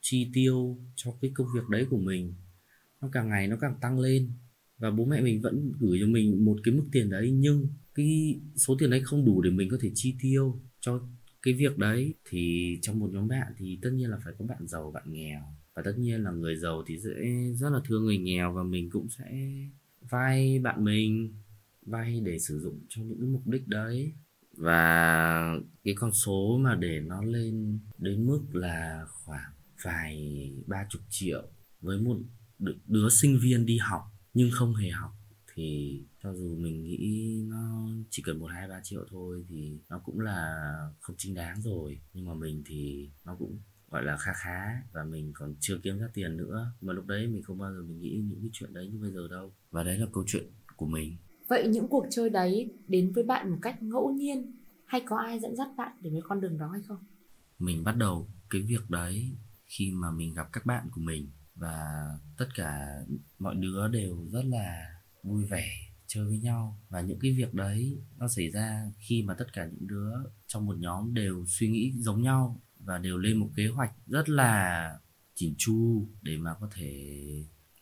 chi 0.00 0.30
tiêu 0.32 0.78
cho 0.96 1.14
cái 1.20 1.30
công 1.34 1.46
việc 1.54 1.68
đấy 1.68 1.86
của 1.90 1.98
mình, 1.98 2.34
nó 3.00 3.08
càng 3.12 3.28
ngày 3.28 3.48
nó 3.48 3.56
càng 3.60 3.78
tăng 3.80 3.98
lên. 3.98 4.30
Và 4.78 4.90
bố 4.90 5.04
mẹ 5.04 5.20
mình 5.20 5.40
vẫn 5.42 5.72
gửi 5.80 5.98
cho 6.00 6.06
mình 6.06 6.44
một 6.44 6.58
cái 6.64 6.74
mức 6.74 6.84
tiền 6.92 7.10
đấy, 7.10 7.30
nhưng 7.30 7.68
cái 7.94 8.40
số 8.56 8.76
tiền 8.78 8.90
đấy 8.90 9.00
không 9.04 9.24
đủ 9.24 9.42
để 9.42 9.50
mình 9.50 9.68
có 9.70 9.78
thể 9.80 9.90
chi 9.94 10.14
tiêu 10.22 10.60
cho 10.80 11.08
cái 11.42 11.54
việc 11.54 11.78
đấy. 11.78 12.14
Thì 12.28 12.78
trong 12.82 12.98
một 12.98 13.10
nhóm 13.12 13.28
bạn 13.28 13.52
thì 13.58 13.78
tất 13.82 13.90
nhiên 13.92 14.10
là 14.10 14.18
phải 14.24 14.34
có 14.38 14.44
bạn 14.44 14.66
giàu, 14.66 14.90
bạn 14.90 15.12
nghèo 15.12 15.42
và 15.74 15.82
tất 15.84 15.92
nhiên 15.98 16.22
là 16.22 16.30
người 16.30 16.56
giàu 16.56 16.82
thì 16.86 16.98
sẽ 16.98 17.10
rất 17.54 17.70
là 17.70 17.80
thương 17.84 18.04
người 18.04 18.18
nghèo 18.18 18.52
và 18.52 18.62
mình 18.62 18.90
cũng 18.90 19.08
sẽ 19.08 19.24
vay 20.10 20.58
bạn 20.58 20.84
mình 20.84 21.34
vay 21.86 22.20
để 22.20 22.38
sử 22.38 22.60
dụng 22.60 22.80
cho 22.88 23.02
những 23.02 23.20
cái 23.20 23.28
mục 23.28 23.46
đích 23.46 23.68
đấy. 23.68 24.12
Và 24.56 25.54
cái 25.84 25.94
con 25.94 26.12
số 26.12 26.58
mà 26.60 26.74
để 26.74 27.00
nó 27.00 27.22
lên 27.22 27.78
đến 27.98 28.26
mức 28.26 28.42
là 28.52 29.06
khoảng 29.08 29.52
vài 29.82 30.52
ba 30.66 30.86
chục 30.90 31.02
triệu 31.10 31.48
với 31.80 31.98
một 31.98 32.18
đứa 32.86 33.08
sinh 33.08 33.38
viên 33.42 33.66
đi 33.66 33.78
học 33.78 34.02
nhưng 34.34 34.50
không 34.52 34.74
hề 34.74 34.90
học 34.90 35.10
thì 35.54 36.00
cho 36.22 36.34
dù 36.34 36.56
mình 36.56 36.82
nghĩ 36.82 37.42
nó 37.48 37.88
chỉ 38.10 38.22
cần 38.22 38.38
một, 38.38 38.46
hai, 38.46 38.68
ba 38.68 38.80
triệu 38.82 39.04
thôi 39.10 39.44
thì 39.48 39.78
nó 39.88 39.98
cũng 39.98 40.20
là 40.20 40.72
không 41.00 41.16
chính 41.18 41.34
đáng 41.34 41.60
rồi. 41.62 42.00
Nhưng 42.14 42.26
mà 42.26 42.34
mình 42.34 42.62
thì 42.66 43.10
nó 43.24 43.36
cũng 43.38 43.58
gọi 43.92 44.04
là 44.04 44.16
khá 44.16 44.32
khá 44.32 44.82
và 44.92 45.04
mình 45.04 45.32
còn 45.34 45.54
chưa 45.60 45.78
kiếm 45.82 45.98
ra 45.98 46.06
tiền 46.14 46.36
nữa. 46.36 46.72
Mà 46.80 46.92
lúc 46.92 47.06
đấy 47.06 47.26
mình 47.26 47.42
không 47.42 47.58
bao 47.58 47.72
giờ 47.72 47.82
mình 47.82 48.00
nghĩ 48.00 48.22
những 48.30 48.40
cái 48.40 48.50
chuyện 48.52 48.74
đấy 48.74 48.88
như 48.92 48.98
bây 48.98 49.12
giờ 49.12 49.28
đâu. 49.30 49.52
Và 49.70 49.82
đấy 49.82 49.98
là 49.98 50.06
câu 50.12 50.24
chuyện 50.26 50.44
của 50.76 50.86
mình. 50.86 51.16
Vậy 51.48 51.68
những 51.68 51.88
cuộc 51.88 52.06
chơi 52.10 52.30
đấy 52.30 52.72
đến 52.88 53.12
với 53.12 53.24
bạn 53.24 53.50
một 53.50 53.58
cách 53.62 53.82
ngẫu 53.82 54.12
nhiên 54.12 54.52
hay 54.86 55.02
có 55.06 55.18
ai 55.18 55.40
dẫn 55.40 55.56
dắt 55.56 55.68
bạn 55.76 55.92
đến 56.00 56.12
với 56.12 56.22
con 56.24 56.40
đường 56.40 56.58
đó 56.58 56.68
hay 56.68 56.82
không? 56.88 57.04
Mình 57.58 57.84
bắt 57.84 57.96
đầu 57.96 58.28
cái 58.50 58.62
việc 58.62 58.90
đấy 58.90 59.30
khi 59.64 59.90
mà 59.94 60.10
mình 60.10 60.34
gặp 60.34 60.48
các 60.52 60.66
bạn 60.66 60.88
của 60.92 61.00
mình 61.00 61.30
và 61.54 61.84
tất 62.38 62.46
cả 62.54 62.86
mọi 63.38 63.54
đứa 63.54 63.88
đều 63.88 64.26
rất 64.32 64.44
là 64.44 64.86
vui 65.22 65.44
vẻ 65.44 65.68
chơi 66.06 66.24
với 66.24 66.38
nhau. 66.38 66.80
Và 66.88 67.00
những 67.00 67.18
cái 67.18 67.34
việc 67.36 67.54
đấy 67.54 67.98
nó 68.18 68.28
xảy 68.28 68.50
ra 68.50 68.90
khi 68.98 69.22
mà 69.22 69.34
tất 69.34 69.52
cả 69.52 69.66
những 69.66 69.86
đứa 69.86 70.12
trong 70.46 70.66
một 70.66 70.76
nhóm 70.78 71.14
đều 71.14 71.44
suy 71.46 71.68
nghĩ 71.68 71.92
giống 71.96 72.22
nhau 72.22 72.60
và 72.84 72.98
đều 72.98 73.18
lên 73.18 73.36
một 73.36 73.48
kế 73.56 73.66
hoạch 73.66 73.92
rất 74.06 74.28
là 74.28 74.98
chỉn 75.34 75.54
chu 75.58 76.06
để 76.22 76.36
mà 76.36 76.54
có 76.60 76.68
thể 76.74 77.18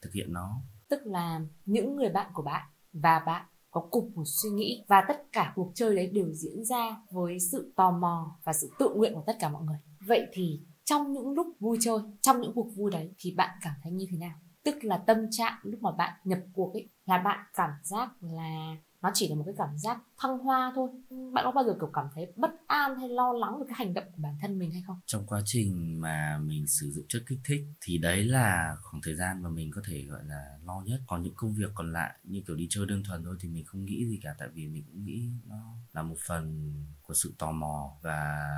thực 0.02 0.12
hiện 0.12 0.32
nó. 0.32 0.62
Tức 0.88 1.00
là 1.05 1.41
những 1.67 1.97
người 1.97 2.08
bạn 2.08 2.31
của 2.35 2.43
bạn 2.43 2.67
và 2.93 3.19
bạn 3.26 3.47
có 3.70 3.88
cùng 3.91 4.12
một 4.14 4.25
suy 4.26 4.50
nghĩ 4.50 4.85
và 4.88 5.05
tất 5.08 5.23
cả 5.32 5.52
cuộc 5.56 5.73
chơi 5.75 5.97
đấy 5.97 6.06
đều 6.06 6.32
diễn 6.32 6.64
ra 6.64 6.97
với 7.11 7.38
sự 7.41 7.73
tò 7.76 7.91
mò 7.91 8.37
và 8.44 8.52
sự 8.52 8.70
tự 8.79 8.94
nguyện 8.97 9.14
của 9.14 9.25
tất 9.26 9.37
cả 9.41 9.49
mọi 9.49 9.62
người. 9.64 9.79
Vậy 10.06 10.26
thì 10.32 10.61
trong 10.85 11.12
những 11.12 11.31
lúc 11.32 11.47
vui 11.61 11.79
chơi, 11.81 11.99
trong 12.20 12.41
những 12.41 12.52
cuộc 12.55 12.76
vui 12.76 12.91
đấy 12.91 13.11
thì 13.19 13.35
bạn 13.35 13.58
cảm 13.62 13.75
thấy 13.82 13.93
như 13.93 14.06
thế 14.11 14.19
nào? 14.19 14.38
Tức 14.64 14.85
là 14.85 14.99
tâm 14.99 15.19
trạng 15.31 15.58
lúc 15.62 15.82
mà 15.82 15.91
bạn 15.93 16.20
nhập 16.25 16.38
cuộc 16.52 16.73
ấy, 16.73 16.88
là 17.06 17.19
bạn 17.19 17.47
cảm 17.55 17.70
giác 17.82 18.11
là 18.20 18.76
nó 19.02 19.11
chỉ 19.14 19.29
là 19.29 19.35
một 19.35 19.43
cái 19.47 19.55
cảm 19.58 19.79
giác 19.79 20.00
thăng 20.19 20.38
hoa 20.38 20.73
thôi. 20.75 20.91
Bạn 21.32 21.44
có 21.44 21.50
bao 21.50 21.64
giờ, 21.64 21.76
kiểu, 21.81 21.91
cảm 21.93 22.06
thấy 22.14 22.32
bất 22.37 22.50
an 22.67 22.97
hay 22.97 23.08
lo 23.08 23.32
lắng 23.32 23.58
về 23.58 23.64
cái 23.69 23.75
hành 23.79 23.94
động 23.94 24.05
của 24.05 24.23
bản 24.23 24.37
thân 24.41 24.58
mình 24.58 24.73
hay 24.73 24.82
không? 24.87 25.00
Trong 25.06 25.26
quá 25.26 25.41
trình 25.44 26.00
mà 26.00 26.38
mình 26.38 26.67
sử 26.67 26.91
dụng 26.91 27.05
chất 27.08 27.23
kích 27.26 27.41
thích 27.44 27.67
thì 27.81 27.99
đấy 27.99 28.25
là 28.25 28.76
khoảng 28.82 29.02
thời 29.02 29.14
gian 29.14 29.43
mà 29.43 29.49
mình 29.50 29.70
có 29.75 29.82
thể, 29.87 30.05
gọi 30.05 30.25
là, 30.25 30.58
lo 30.64 30.82
nhất. 30.87 31.00
Còn 31.06 31.23
những 31.23 31.35
công 31.37 31.55
việc 31.55 31.70
còn 31.75 31.93
lại 31.93 32.14
như, 32.25 32.43
kiểu, 32.47 32.56
đi 32.56 32.67
chơi 32.70 32.87
đơn 32.87 33.02
thuần 33.05 33.25
thôi 33.25 33.37
thì 33.41 33.49
mình 33.49 33.64
không 33.64 33.85
nghĩ 33.85 34.06
gì 34.06 34.20
cả. 34.23 34.35
Tại 34.38 34.49
vì 34.55 34.69
mình 34.69 34.85
cũng 34.87 35.05
nghĩ 35.05 35.31
nó 35.47 35.75
là 35.93 36.02
một 36.02 36.17
phần 36.26 36.75
của 37.02 37.14
sự 37.14 37.35
tò 37.38 37.52
mò 37.52 37.97
và 38.02 38.49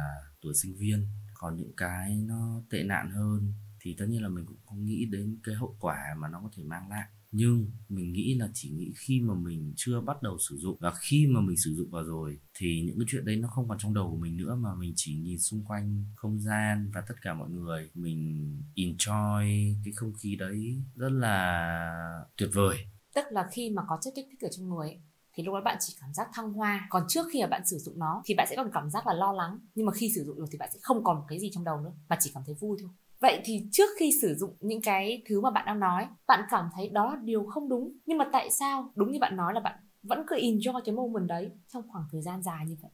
tuổi 0.41 0.55
sinh 0.55 0.77
viên. 0.77 1.07
Còn 1.35 1.57
những 1.57 1.73
cái 1.77 2.17
nó 2.17 2.63
tệ 2.71 2.83
nạn 2.83 3.11
hơn 3.11 3.53
thì 3.81 3.95
tất 3.99 4.07
nhiên 4.09 4.23
là 4.23 4.29
mình 4.29 4.47
cũng 4.47 4.57
không 4.67 4.85
nghĩ 4.85 5.07
đến 5.07 5.39
cái 5.43 5.55
hậu 5.55 5.77
quả 5.81 6.15
mà 6.17 6.29
nó 6.29 6.41
có 6.41 6.49
thể 6.57 6.63
mang 6.63 6.89
lại 6.89 7.09
nhưng 7.33 7.71
mình 7.89 8.13
nghĩ 8.13 8.35
là 8.35 8.49
chỉ 8.55 8.71
nghĩ 8.71 8.93
khi 8.97 9.21
mà 9.21 9.35
mình 9.35 9.73
chưa 9.77 10.01
bắt 10.01 10.23
đầu 10.23 10.39
sử 10.39 10.57
dụng 10.57 10.77
và 10.81 10.93
khi 11.01 11.27
mà 11.27 11.41
mình 11.41 11.57
sử 11.57 11.75
dụng 11.75 11.91
vào 11.91 12.05
rồi 12.05 12.39
thì 12.55 12.83
những 12.87 12.99
cái 12.99 13.07
chuyện 13.09 13.25
đấy 13.25 13.37
nó 13.37 13.49
không 13.49 13.69
còn 13.69 13.79
trong 13.79 13.95
đầu 13.95 14.11
của 14.11 14.17
mình 14.17 14.37
nữa 14.37 14.55
mà 14.55 14.75
mình 14.75 14.93
chỉ 14.97 15.15
nhìn 15.15 15.39
xung 15.39 15.65
quanh 15.65 16.05
không 16.17 16.39
gian 16.41 16.91
và 16.95 17.01
tất 17.09 17.15
cả 17.23 17.35
mọi 17.35 17.51
người. 17.51 17.91
Mình 17.95 18.63
enjoy 18.77 19.75
cái 19.85 19.93
không 19.97 20.13
khí 20.13 20.37
đấy 20.37 20.83
rất 20.97 21.13
là 21.13 22.25
tuyệt 22.37 22.51
vời. 22.53 22.77
Tức 23.15 23.25
là 23.31 23.49
khi 23.53 23.71
mà 23.71 23.83
có 23.89 23.99
chất 24.03 24.13
kích 24.17 24.27
thích 24.31 24.41
ở 24.41 24.49
trong 24.57 24.69
người 24.69 24.89
ấy, 24.89 25.01
thì 25.35 25.43
lúc 25.43 25.55
đó 25.55 25.61
bạn 25.65 25.77
chỉ 25.81 25.97
cảm 26.01 26.15
giác 26.15 26.29
thăng 26.35 26.53
hoa. 26.53 26.87
Còn 26.91 27.05
trước 27.09 27.27
khi 27.33 27.41
mà 27.41 27.47
bạn 27.47 27.67
sử 27.67 27.79
dụng 27.79 27.99
nó 27.99 28.23
thì 28.25 28.35
bạn 28.35 28.47
sẽ 28.51 28.57
còn 28.57 28.71
cảm 28.75 28.91
giác 28.91 29.07
là 29.07 29.15
lo 29.15 29.33
lắng. 29.33 29.59
Nhưng 29.75 29.87
mà 29.87 29.93
khi 29.93 30.13
sử 30.15 30.25
dụng 30.25 30.39
rồi 30.39 30.47
thì 30.51 30.59
bạn 30.59 30.71
sẽ 30.73 30.79
không 30.83 31.05
còn 31.05 31.17
một 31.17 31.25
cái 31.29 31.39
gì 31.41 31.51
trong 31.53 31.65
đầu 31.65 31.81
nữa 31.81 31.93
mà 32.09 32.17
chỉ 32.21 32.31
cảm 32.35 32.43
thấy 32.47 32.55
vui 32.61 32.79
thôi 32.81 32.91
vậy 33.23 33.41
thì 33.45 33.67
trước 33.73 33.91
khi 33.99 34.11
sử 34.23 34.35
dụng 34.35 34.57
những 34.61 34.83
cái 34.83 35.23
thứ 35.29 35.41
mà 35.41 35.51
bạn 35.51 35.67
đang 35.67 35.81
nói, 35.81 36.07
bạn 36.27 36.41
cảm 36.51 36.69
thấy 36.75 36.89
đó 36.89 37.15
là 37.15 37.21
điều 37.25 37.45
không 37.45 37.69
đúng. 37.69 37.93
Nhưng 38.07 38.19
mà 38.19 38.29
tại 38.33 38.51
sao? 38.51 38.93
Đúng 38.97 39.13
như 39.13 39.19
bạn 39.21 39.37
nói 39.37 39.55
là 39.55 39.61
bạn 39.61 39.79
vẫn 40.03 40.25
cứ 40.27 40.37
enjoy 40.37 40.81
cái 40.85 40.95
moment 40.95 41.29
đấy 41.29 41.51
trong 41.69 41.83
khoảng 41.89 42.05
thời 42.13 42.23
gian 42.23 42.43
dài 42.43 42.67
như 42.67 42.77
vậy? 42.83 42.91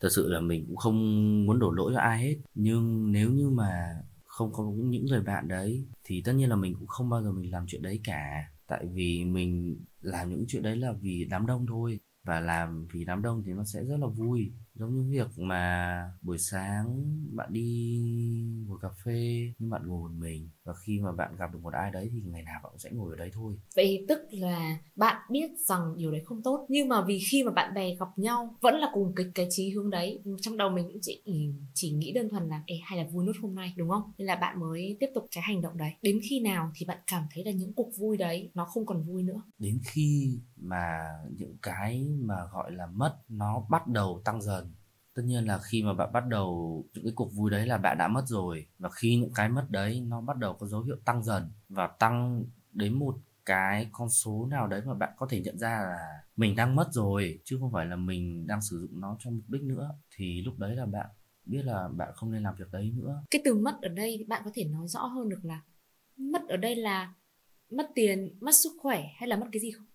Thật 0.00 0.08
sự 0.12 0.28
là 0.28 0.40
mình 0.40 0.64
cũng 0.66 0.76
không 0.76 0.96
muốn 1.46 1.58
đổ 1.58 1.70
lỗi 1.70 1.92
cho 1.94 2.00
ai 2.00 2.18
hết. 2.18 2.36
Nhưng 2.54 3.12
nếu 3.12 3.30
như 3.30 3.50
mà 3.50 3.96
không 4.24 4.52
có 4.52 4.64
những 4.76 5.06
người 5.06 5.20
bạn 5.20 5.48
đấy, 5.48 5.86
thì 6.04 6.22
tất 6.24 6.32
nhiên 6.32 6.48
là 6.48 6.56
mình 6.56 6.74
cũng 6.78 6.88
không 6.88 7.08
bao 7.08 7.22
giờ 7.22 7.32
mình 7.32 7.50
làm 7.50 7.64
chuyện 7.66 7.82
đấy 7.82 8.00
cả. 8.04 8.50
Tại 8.66 8.86
vì 8.92 9.24
mình 9.24 9.76
làm 10.00 10.30
những 10.30 10.44
chuyện 10.48 10.62
đấy 10.62 10.76
là 10.76 10.92
vì 10.92 11.26
đám 11.30 11.46
đông 11.46 11.66
thôi. 11.66 12.00
Và 12.24 12.40
làm 12.40 12.86
vì 12.92 13.04
đám 13.04 13.22
đông 13.22 13.42
thì 13.46 13.52
nó 13.52 13.64
sẽ 13.64 13.84
rất 13.84 13.96
là 14.00 14.06
vui 14.06 14.52
giống 14.74 14.94
như 14.94 15.10
việc 15.10 15.38
mà 15.38 16.10
buổi 16.22 16.38
sáng 16.38 17.04
bạn 17.36 17.52
đi 17.52 18.00
ngồi 18.66 18.78
cà 18.82 18.88
phê 19.04 19.52
nhưng 19.58 19.70
bạn 19.70 19.82
ngồi 19.86 20.00
một 20.00 20.16
mình 20.18 20.48
và 20.64 20.72
khi 20.86 21.00
mà 21.00 21.12
bạn 21.12 21.36
gặp 21.36 21.52
được 21.52 21.58
một 21.62 21.72
ai 21.72 21.90
đấy 21.90 22.08
thì 22.12 22.22
ngày 22.24 22.42
nào 22.42 22.60
bạn 22.62 22.72
cũng 22.72 22.78
sẽ 22.78 22.90
ngồi 22.92 23.10
ở 23.12 23.16
đấy 23.16 23.30
thôi. 23.34 23.54
Vậy 23.76 24.04
tức 24.08 24.18
là 24.30 24.78
bạn 24.96 25.22
biết 25.30 25.50
rằng 25.66 25.94
điều 25.96 26.12
đấy 26.12 26.22
không 26.24 26.42
tốt 26.42 26.66
nhưng 26.68 26.88
mà 26.88 27.04
vì 27.04 27.20
khi 27.30 27.44
mà 27.44 27.52
bạn 27.52 27.74
bè 27.74 27.94
gặp 27.94 28.08
nhau 28.16 28.54
vẫn 28.60 28.74
là 28.74 28.90
cùng 28.94 29.12
cái 29.16 29.26
cái 29.34 29.46
chí 29.50 29.70
hướng 29.70 29.90
đấy 29.90 30.22
trong 30.40 30.56
đầu 30.56 30.70
mình 30.70 30.88
cũng 30.88 30.98
chỉ 31.02 31.22
chỉ 31.74 31.90
nghĩ 31.90 32.12
đơn 32.12 32.28
thuần 32.28 32.48
là 32.48 32.62
Ê, 32.66 32.76
hay 32.84 32.98
là 32.98 33.10
vui 33.12 33.24
nốt 33.24 33.32
hôm 33.42 33.54
nay 33.54 33.74
đúng 33.76 33.88
không? 33.88 34.12
Nên 34.18 34.26
là 34.26 34.36
bạn 34.36 34.60
mới 34.60 34.96
tiếp 35.00 35.10
tục 35.14 35.26
cái 35.34 35.42
hành 35.42 35.62
động 35.62 35.76
đấy. 35.76 35.92
Đến 36.02 36.20
khi 36.30 36.40
nào 36.40 36.70
thì 36.74 36.86
bạn 36.86 36.98
cảm 37.06 37.26
thấy 37.34 37.44
là 37.44 37.50
những 37.50 37.72
cuộc 37.72 37.90
vui 37.98 38.16
đấy 38.16 38.50
nó 38.54 38.64
không 38.64 38.86
còn 38.86 39.02
vui 39.02 39.22
nữa? 39.22 39.42
Đến 39.58 39.80
khi 39.84 40.38
mà 40.56 40.98
những 41.36 41.56
cái 41.62 42.08
mà 42.20 42.36
gọi 42.52 42.72
là 42.72 42.86
mất 42.86 43.16
nó 43.28 43.66
bắt 43.70 43.86
đầu 43.88 44.22
tăng 44.24 44.42
dần 44.42 44.71
tất 45.14 45.22
nhiên 45.24 45.44
là 45.44 45.58
khi 45.58 45.82
mà 45.82 45.94
bạn 45.94 46.12
bắt 46.12 46.26
đầu 46.26 46.84
những 46.94 47.04
cái 47.04 47.12
cuộc 47.16 47.32
vui 47.34 47.50
đấy 47.50 47.66
là 47.66 47.78
bạn 47.78 47.98
đã 47.98 48.08
mất 48.08 48.22
rồi. 48.26 48.66
Và 48.78 48.90
khi 48.90 49.16
những 49.16 49.32
cái 49.34 49.48
mất 49.48 49.66
đấy 49.70 50.00
nó 50.00 50.20
bắt 50.20 50.36
đầu 50.36 50.54
có 50.54 50.66
dấu 50.66 50.82
hiệu 50.82 50.96
tăng 51.04 51.22
dần 51.22 51.52
và 51.68 51.86
tăng 51.86 52.44
đến 52.72 52.98
một 52.98 53.16
cái 53.46 53.88
con 53.92 54.08
số 54.08 54.46
nào 54.50 54.66
đấy 54.66 54.82
mà 54.86 54.94
bạn 54.94 55.12
có 55.16 55.26
thể 55.30 55.40
nhận 55.40 55.58
ra 55.58 55.70
là 55.70 56.22
mình 56.36 56.56
đang 56.56 56.76
mất 56.76 56.88
rồi 56.90 57.40
chứ 57.44 57.56
không 57.60 57.72
phải 57.72 57.86
là 57.86 57.96
mình 57.96 58.46
đang 58.46 58.62
sử 58.62 58.78
dụng 58.78 59.00
nó 59.00 59.16
cho 59.18 59.30
mục 59.30 59.44
đích 59.48 59.62
nữa 59.62 59.90
thì 60.16 60.42
lúc 60.42 60.58
đấy 60.58 60.76
là 60.76 60.86
bạn 60.86 61.06
biết 61.44 61.62
là 61.64 61.88
bạn 61.88 62.08
không 62.14 62.32
nên 62.32 62.42
làm 62.42 62.54
việc 62.58 62.72
đấy 62.72 62.92
nữa. 62.96 63.22
Cái 63.30 63.42
từ 63.44 63.54
mất 63.54 63.78
ở 63.82 63.88
đây 63.88 64.24
bạn 64.28 64.42
có 64.44 64.50
thể 64.54 64.64
nói 64.64 64.88
rõ 64.88 65.00
hơn 65.00 65.28
được 65.28 65.40
là 65.42 65.62
mất 66.16 66.42
ở 66.48 66.56
đây 66.56 66.76
là 66.76 67.14
mất 67.70 67.90
tiền 67.94 68.38
mất 68.40 68.54
sức 68.54 68.72
khỏe 68.82 69.04
hay 69.16 69.28
là 69.28 69.36
mất 69.36 69.46
cái 69.52 69.60
gì 69.60 69.70
không? 69.70 69.86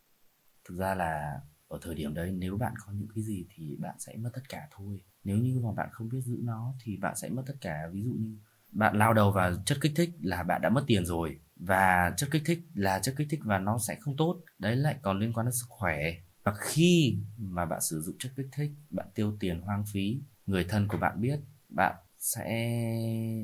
Thực 0.69 0.77
ra 0.77 0.95
là 0.95 1.41
ở 1.67 1.79
thời 1.81 1.95
điểm 1.95 2.13
đấy, 2.13 2.31
nếu 2.31 2.57
bạn 2.57 2.73
có 2.85 2.93
những 2.93 3.07
cái 3.15 3.23
gì 3.23 3.45
thì 3.55 3.75
bạn 3.79 3.95
sẽ 3.99 4.15
mất 4.17 4.29
tất 4.33 4.49
cả 4.49 4.67
thôi. 4.71 5.03
Nếu 5.23 5.37
như 5.37 5.59
mà 5.63 5.71
bạn 5.71 5.89
không 5.91 6.09
biết 6.09 6.21
giữ 6.21 6.37
nó 6.43 6.73
thì 6.83 6.97
bạn 6.97 7.15
sẽ 7.15 7.29
mất 7.29 7.43
tất 7.45 7.55
cả. 7.61 7.87
Ví 7.91 8.03
dụ 8.03 8.11
như 8.11 8.37
bạn 8.71 8.97
lao 8.97 9.13
đầu 9.13 9.31
vào 9.31 9.51
chất 9.65 9.77
kích 9.81 9.91
thích 9.95 10.09
là 10.21 10.43
bạn 10.43 10.61
đã 10.61 10.69
mất 10.69 10.83
tiền 10.87 11.05
rồi 11.05 11.39
và 11.55 12.13
chất 12.17 12.29
kích 12.31 12.41
thích 12.45 12.59
là 12.73 12.99
chất 12.99 13.15
kích 13.17 13.27
thích 13.29 13.39
và 13.43 13.59
nó 13.59 13.77
sẽ 13.77 13.95
không 13.95 14.17
tốt. 14.17 14.41
Đấy 14.59 14.75
lại 14.75 14.95
còn 15.01 15.19
liên 15.19 15.33
quan 15.33 15.45
đến 15.45 15.53
sức 15.53 15.65
khỏe. 15.69 15.97
Và 16.43 16.53
khi 16.59 17.17
mà 17.37 17.65
bạn 17.65 17.81
sử 17.81 18.01
dụng 18.01 18.15
chất 18.19 18.31
kích 18.35 18.47
thích, 18.51 18.71
bạn 18.89 19.07
tiêu 19.15 19.37
tiền 19.39 19.61
hoang 19.61 19.83
phí, 19.85 20.21
người 20.45 20.65
thân 20.69 20.87
của 20.87 20.97
bạn 20.97 21.21
biết, 21.21 21.39
bạn 21.69 21.95
sẽ 22.17 22.49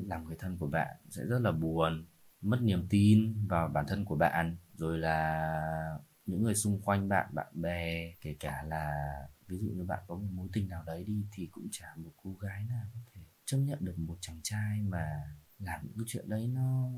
làm 0.07 0.25
người 0.25 0.35
thân 0.39 0.57
của 0.57 0.67
bạn 0.67 0.95
sẽ 1.09 1.25
rất 1.25 1.39
là 1.39 1.51
buồn, 1.51 2.05
mất 2.41 2.57
niềm 2.61 2.87
tin 2.89 3.47
vào 3.47 3.67
bản 3.67 3.85
thân 3.87 4.05
của 4.05 4.15
bạn. 4.15 4.57
Rồi 4.73 4.97
là 4.97 5.97
những 6.25 6.43
người 6.43 6.55
xung 6.55 6.81
quanh 6.81 7.09
bạn 7.09 7.29
bạn 7.33 7.61
bè, 7.61 8.13
kể 8.21 8.35
cả 8.39 8.63
là 8.67 8.93
ví 9.47 9.57
dụ 9.57 9.67
như 9.67 9.83
bạn 9.83 10.03
có 10.07 10.15
một 10.15 10.27
mối 10.31 10.47
tình 10.53 10.67
nào 10.67 10.83
đấy 10.85 11.03
đi 11.03 11.25
thì 11.33 11.47
cũng 11.51 11.67
chả 11.71 11.87
một 11.95 12.11
cô 12.23 12.33
gái 12.33 12.65
nào 12.69 12.85
có 12.93 12.99
thể 13.15 13.21
chấp 13.45 13.57
nhận 13.57 13.77
được 13.81 13.99
một 13.99 14.17
chàng 14.21 14.39
trai 14.43 14.81
mà 14.81 15.05
làm 15.59 15.81
những 15.83 15.93
cái 15.97 16.03
chuyện 16.07 16.29
đấy 16.29 16.47
nó 16.47 16.89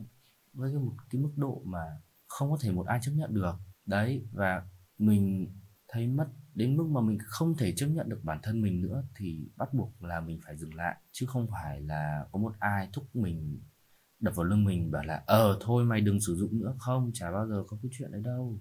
với 0.54 0.72
cái 0.72 0.80
một, 0.80 0.94
cái 1.10 1.22
mức 1.22 1.32
độ 1.36 1.62
mà 1.66 1.80
không 2.28 2.52
có 2.52 2.58
thể 2.62 2.72
một 2.72 2.88
ai 2.88 3.00
chấp 3.02 3.12
nhận 3.12 3.34
được. 3.34 3.56
Đấy, 3.86 4.26
và 4.32 4.68
mình 4.98 5.54
thấy 5.88 6.08
mất 6.08 6.28
đến 6.54 6.78
mức 6.78 6.88
mà 6.88 7.02
mình 7.02 7.18
không 7.26 7.58
thể 7.58 7.74
chấp 7.76 7.88
nhận 7.88 8.10
được 8.10 8.20
bản 8.24 8.40
thân 8.44 8.62
mình 8.62 8.82
nữa 8.82 9.04
thì 9.16 9.50
bắt 9.56 9.74
buộc 9.74 10.04
là 10.04 10.20
mình 10.20 10.40
phải 10.46 10.58
dừng 10.58 10.74
lại, 10.74 10.96
chứ 11.12 11.26
không 11.26 11.48
phải 11.52 11.82
là 11.82 12.26
có 12.32 12.40
một 12.40 12.54
ai 12.60 12.90
thúc 12.94 13.16
mình, 13.16 13.62
đập 14.20 14.36
vào 14.36 14.44
lưng 14.44 14.64
mình 14.64 14.92
bảo 14.92 15.04
là 15.04 15.24
ờ 15.26 15.58
thôi, 15.62 15.86
mày 15.86 16.02
đừng 16.02 16.22
sử 16.22 16.36
dụng 16.36 16.60
nữa. 16.60 16.76
Không, 16.80 17.12
chả 17.14 17.32
bao 17.32 17.48
giờ 17.48 17.64
có 17.68 17.78
cái 17.84 17.90
chuyện 17.98 18.12
đấy 18.12 18.22
đâu 18.22 18.60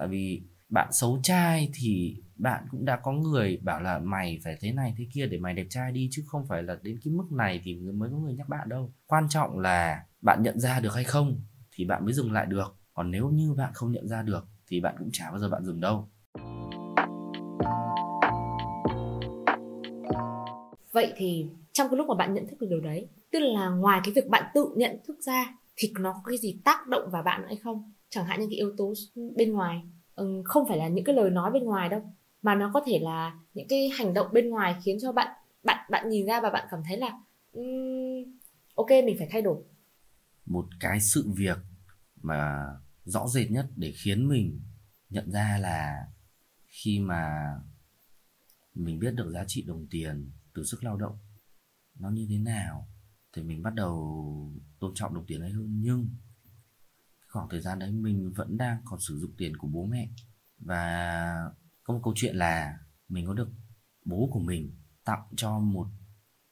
tại 0.00 0.08
vì 0.08 0.42
bạn 0.68 0.88
xấu 0.92 1.20
trai 1.22 1.70
thì 1.74 2.16
bạn 2.36 2.64
cũng 2.70 2.84
đã 2.84 2.96
có 2.96 3.12
người 3.12 3.58
bảo 3.62 3.80
là 3.80 3.98
mày 3.98 4.38
phải 4.44 4.56
thế 4.60 4.72
này 4.72 4.94
thế 4.98 5.06
kia 5.14 5.26
để 5.26 5.38
mày 5.38 5.54
đẹp 5.54 5.66
trai 5.70 5.92
đi, 5.92 6.08
chứ 6.12 6.22
không 6.26 6.46
phải 6.48 6.62
là 6.62 6.78
đến 6.82 6.98
cái 7.04 7.12
mức 7.12 7.32
này 7.32 7.60
thì 7.64 7.74
mới 7.74 8.10
có 8.10 8.16
người 8.16 8.34
nhắc 8.34 8.48
bạn 8.48 8.68
đâu. 8.68 8.92
Quan 9.06 9.28
trọng 9.28 9.58
là 9.58 10.04
bạn 10.22 10.42
nhận 10.42 10.60
ra 10.60 10.80
được 10.80 10.94
hay 10.94 11.04
không 11.04 11.40
thì 11.72 11.84
bạn 11.84 12.04
mới 12.04 12.14
dừng 12.14 12.32
lại 12.32 12.46
được. 12.46 12.76
Còn 12.94 13.10
nếu 13.10 13.28
như 13.28 13.54
bạn 13.54 13.72
không 13.74 13.92
nhận 13.92 14.08
ra 14.08 14.22
được 14.22 14.46
thì 14.66 14.80
bạn 14.80 14.94
cũng 14.98 15.08
chả 15.12 15.30
bao 15.30 15.38
giờ 15.38 15.48
bạn 15.48 15.64
dừng 15.64 15.80
đâu. 15.80 16.08
Vậy 20.92 21.12
thì 21.16 21.46
trong 21.72 21.88
cái 21.90 21.96
lúc 21.96 22.06
mà 22.08 22.14
bạn 22.14 22.34
nhận 22.34 22.46
thức 22.46 22.56
được 22.60 22.66
điều 22.70 22.80
đấy, 22.80 23.08
tức 23.32 23.38
là 23.38 23.68
ngoài 23.68 24.00
cái 24.04 24.12
việc 24.14 24.28
bạn 24.28 24.50
tự 24.54 24.74
nhận 24.76 24.96
thức 25.08 25.16
ra 25.20 25.54
thì 25.76 25.92
nó 26.00 26.12
có 26.12 26.22
cái 26.30 26.38
gì 26.38 26.60
tác 26.64 26.86
động 26.86 27.10
vào 27.10 27.22
bạn 27.22 27.42
hay 27.46 27.56
không? 27.56 27.92
Chẳng 28.10 28.24
hạn 28.24 28.40
như 28.40 28.46
cái 28.50 28.56
yếu 28.56 28.74
tố 28.76 28.92
bên 29.36 29.52
ngoài. 29.52 29.82
Ừ, 30.14 30.42
không 30.44 30.68
phải 30.68 30.78
là 30.78 30.88
những 30.88 31.04
cái 31.04 31.14
lời 31.14 31.30
nói 31.30 31.50
bên 31.50 31.64
ngoài 31.64 31.88
đâu 31.88 32.02
mà 32.42 32.54
nó 32.54 32.70
có 32.74 32.82
thể 32.86 32.98
là 32.98 33.38
những 33.54 33.68
cái 33.68 33.88
hành 33.88 34.14
động 34.14 34.26
bên 34.32 34.50
ngoài 34.50 34.74
khiến 34.84 34.96
cho 35.00 35.12
bạn 35.12 35.36
bạn 35.64 35.90
bạn 35.90 36.08
nhìn 36.08 36.26
ra 36.26 36.40
và 36.40 36.50
bạn 36.50 36.68
cảm 36.70 36.82
thấy 36.88 36.96
là 36.96 37.18
um, 37.52 38.38
ok 38.74 38.90
mình 38.90 39.16
phải 39.18 39.28
thay 39.30 39.42
đổi. 39.42 39.62
Một 40.46 40.66
cái 40.80 41.00
sự 41.00 41.30
việc 41.36 41.58
mà 42.22 42.66
rõ 43.04 43.28
rệt 43.28 43.50
nhất 43.50 43.66
để 43.76 43.92
khiến 43.96 44.28
mình 44.28 44.60
nhận 45.10 45.30
ra 45.30 45.58
là 45.60 46.06
khi 46.66 46.98
mà 46.98 47.30
mình 48.74 48.98
biết 48.98 49.14
được 49.14 49.30
giá 49.30 49.44
trị 49.46 49.64
đồng 49.66 49.86
tiền 49.90 50.30
từ 50.54 50.64
sức 50.64 50.84
lao 50.84 50.96
động 50.96 51.18
nó 51.94 52.10
như 52.10 52.26
thế 52.30 52.38
nào 52.38 52.88
thì 53.32 53.42
mình 53.42 53.62
bắt 53.62 53.74
đầu 53.74 54.52
tôn 54.80 54.94
trọng 54.94 55.14
đồng 55.14 55.26
tiền 55.26 55.40
ấy 55.40 55.50
hơn. 55.50 55.80
Nhưng 55.82 56.08
khoảng 57.30 57.48
thời 57.48 57.60
gian 57.60 57.78
đấy 57.78 57.92
mình 57.92 58.32
vẫn 58.36 58.56
đang 58.56 58.78
còn 58.84 59.00
sử 59.00 59.18
dụng 59.18 59.30
tiền 59.36 59.56
của 59.56 59.68
bố 59.68 59.86
mẹ. 59.86 60.08
Và 60.58 61.50
có 61.82 61.94
một 61.94 62.00
câu 62.04 62.12
chuyện 62.16 62.36
là 62.36 62.78
mình 63.08 63.26
có 63.26 63.34
được 63.34 63.48
bố 64.04 64.28
của 64.32 64.40
mình 64.40 64.76
tặng 65.04 65.22
cho 65.36 65.58
một 65.58 65.86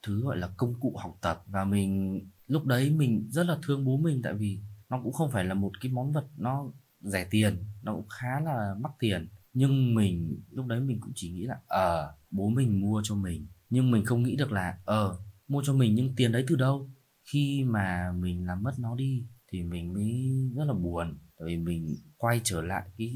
thứ 0.03 0.21
gọi 0.21 0.37
là 0.37 0.47
công 0.57 0.79
cụ 0.79 0.95
học 0.97 1.17
tập. 1.21 1.43
Và 1.47 1.65
mình 1.65 2.21
lúc 2.47 2.65
đấy 2.65 2.89
mình 2.89 3.27
rất 3.29 3.45
là 3.45 3.57
thương 3.63 3.85
bố 3.85 3.97
mình 3.97 4.21
tại 4.23 4.33
vì 4.33 4.59
nó 4.89 5.01
cũng 5.03 5.13
không 5.13 5.31
phải 5.31 5.45
là 5.45 5.53
một 5.53 5.71
cái 5.81 5.91
món 5.91 6.11
vật 6.11 6.27
nó 6.37 6.71
rẻ 7.01 7.27
tiền 7.31 7.63
nó 7.83 7.93
cũng 7.93 8.07
khá 8.09 8.39
là 8.39 8.75
mắc 8.79 8.91
tiền. 8.99 9.29
Nhưng 9.53 9.95
mình 9.95 10.41
lúc 10.51 10.65
đấy 10.65 10.79
mình 10.79 10.99
cũng 11.01 11.11
chỉ 11.15 11.31
nghĩ 11.31 11.45
là 11.45 11.59
ờ 11.67 12.07
à, 12.07 12.13
bố 12.31 12.49
mình 12.49 12.81
mua 12.81 13.01
cho 13.03 13.15
mình. 13.15 13.47
Nhưng 13.69 13.91
mình 13.91 14.05
không 14.05 14.23
nghĩ 14.23 14.35
được 14.35 14.51
là 14.51 14.79
ờ 14.85 15.09
à, 15.09 15.17
mua 15.47 15.61
cho 15.65 15.73
mình 15.73 15.95
nhưng 15.95 16.15
tiền 16.15 16.31
đấy 16.31 16.45
từ 16.47 16.55
đâu? 16.55 16.89
Khi 17.31 17.63
mà 17.63 18.11
mình 18.19 18.45
làm 18.45 18.63
mất 18.63 18.79
nó 18.79 18.95
đi 18.95 19.25
thì 19.49 19.63
mình 19.63 19.93
mới 19.93 20.31
rất 20.55 20.65
là 20.65 20.73
buồn. 20.73 21.17
Tại 21.37 21.45
vì 21.45 21.57
mình 21.57 21.95
quay 22.17 22.41
trở 22.43 22.61
lại 22.61 22.89
cái 22.97 23.13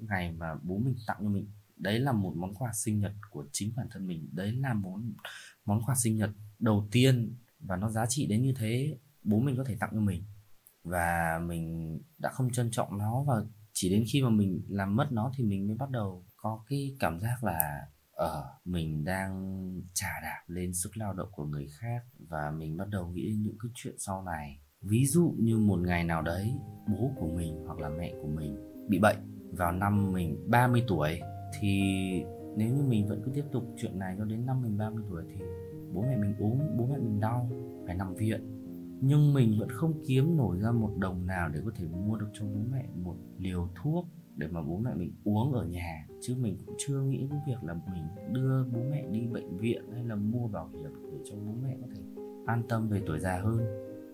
ngày 0.00 0.32
mà 0.32 0.54
bố 0.62 0.78
mình 0.78 0.96
tặng 1.06 1.16
cho 1.20 1.28
mình 1.28 1.50
đấy 1.76 2.00
là 2.00 2.12
một 2.12 2.32
món 2.36 2.54
quà 2.54 2.72
sinh 2.74 3.00
nhật 3.00 3.12
của 3.30 3.44
chính 3.52 3.72
bản 3.76 3.86
thân 3.90 4.06
mình. 4.06 4.28
Đấy 4.32 4.52
là 4.52 4.74
món 4.74 5.12
món 5.64 5.82
quà 5.86 5.94
sinh 5.94 6.16
nhật 6.16 6.30
đầu 6.58 6.88
tiên 6.90 7.36
và 7.58 7.76
nó 7.76 7.90
giá 7.90 8.06
trị 8.08 8.26
đến 8.26 8.42
như 8.42 8.54
thế 8.56 8.98
bố 9.22 9.40
mình 9.40 9.56
có 9.56 9.64
thể 9.64 9.76
tặng 9.80 9.90
cho 9.92 10.00
mình. 10.00 10.24
Và 10.82 11.40
mình 11.46 11.98
đã 12.18 12.30
không 12.32 12.52
trân 12.52 12.70
trọng 12.70 12.98
nó 12.98 13.22
và 13.22 13.34
chỉ 13.72 13.90
đến 13.90 14.04
khi 14.12 14.22
mà 14.22 14.30
mình 14.30 14.62
làm 14.68 14.96
mất 14.96 15.12
nó 15.12 15.32
thì 15.36 15.44
mình 15.44 15.66
mới 15.66 15.76
bắt 15.76 15.90
đầu 15.90 16.26
có 16.36 16.64
cái 16.68 16.96
cảm 17.00 17.20
giác 17.20 17.44
là 17.44 17.88
ở 18.12 18.40
uh, 18.40 18.66
mình 18.66 19.04
đang 19.04 19.62
trả 19.94 20.20
đạp 20.22 20.42
lên 20.46 20.74
sức 20.74 20.96
lao 20.96 21.12
động 21.12 21.28
của 21.32 21.44
người 21.44 21.68
khác. 21.78 22.02
Và 22.18 22.50
mình 22.50 22.76
bắt 22.76 22.88
đầu 22.88 23.08
nghĩ 23.08 23.34
những 23.38 23.56
cái 23.62 23.70
chuyện 23.74 23.94
sau 23.98 24.22
này 24.22 24.60
ví 24.84 25.06
dụ 25.06 25.34
như 25.38 25.58
một 25.58 25.80
ngày 25.80 26.04
nào 26.04 26.22
đấy, 26.22 26.52
bố 26.88 27.10
của 27.16 27.28
mình 27.28 27.64
hoặc 27.66 27.78
là 27.78 27.88
mẹ 27.88 28.14
của 28.22 28.28
mình 28.28 28.56
bị 28.88 28.98
bệnh 28.98 29.16
vào 29.52 29.72
năm 29.72 30.12
mình 30.12 30.50
30 30.50 30.84
tuổi, 30.88 31.20
thì 31.60 31.80
nếu 32.56 32.74
như 32.74 32.82
mình 32.82 33.08
vẫn 33.08 33.22
cứ 33.24 33.30
tiếp 33.34 33.44
tục 33.52 33.64
chuyện 33.76 33.98
này 33.98 34.14
cho 34.18 34.24
đến 34.24 34.46
năm 34.46 34.62
mình 34.62 34.78
30 34.78 35.04
tuổi 35.10 35.22
thì 35.28 35.44
bố 35.94 36.02
mẹ 36.02 36.16
mình 36.16 36.34
ốm, 36.38 36.58
bố 36.78 36.86
mẹ 36.86 36.98
mình 36.98 37.20
đau, 37.20 37.50
phải 37.86 37.94
nằm 37.94 38.14
viện. 38.14 38.40
Nhưng 39.00 39.34
mình 39.34 39.58
vẫn 39.58 39.68
không 39.68 40.02
kiếm 40.06 40.36
nổi 40.36 40.58
ra 40.60 40.72
một 40.72 40.90
đồng 40.98 41.26
nào 41.26 41.48
để 41.48 41.60
có 41.64 41.70
thể 41.76 41.86
mua 41.86 42.16
được 42.16 42.28
cho 42.32 42.44
bố 42.46 42.60
mẹ 42.72 42.88
một 43.02 43.16
liều 43.38 43.68
thuốc 43.82 44.06
để 44.36 44.46
mà 44.50 44.62
bố 44.62 44.78
mẹ 44.78 44.90
mình 44.94 45.12
uống 45.24 45.52
ở 45.52 45.64
nhà. 45.66 46.06
Chứ 46.20 46.36
mình 46.40 46.56
cũng 46.66 46.74
chưa 46.78 47.00
nghĩ 47.00 47.18
đến 47.18 47.40
việc 47.46 47.64
là 47.64 47.74
mình 47.92 48.04
đưa 48.32 48.64
bố 48.64 48.80
mẹ 48.90 49.06
đi 49.10 49.26
bệnh 49.26 49.58
viện 49.58 49.82
hay 49.92 50.04
là 50.04 50.14
mua 50.14 50.48
bảo 50.48 50.68
hiểm 50.68 50.90
để 51.12 51.18
cho 51.24 51.36
bố 51.46 51.52
mẹ 51.62 51.76
có 51.80 51.86
thể 51.94 52.02
an 52.46 52.62
tâm 52.68 52.88
về 52.88 53.02
tuổi 53.06 53.18
già 53.18 53.38
hơn 53.38 53.64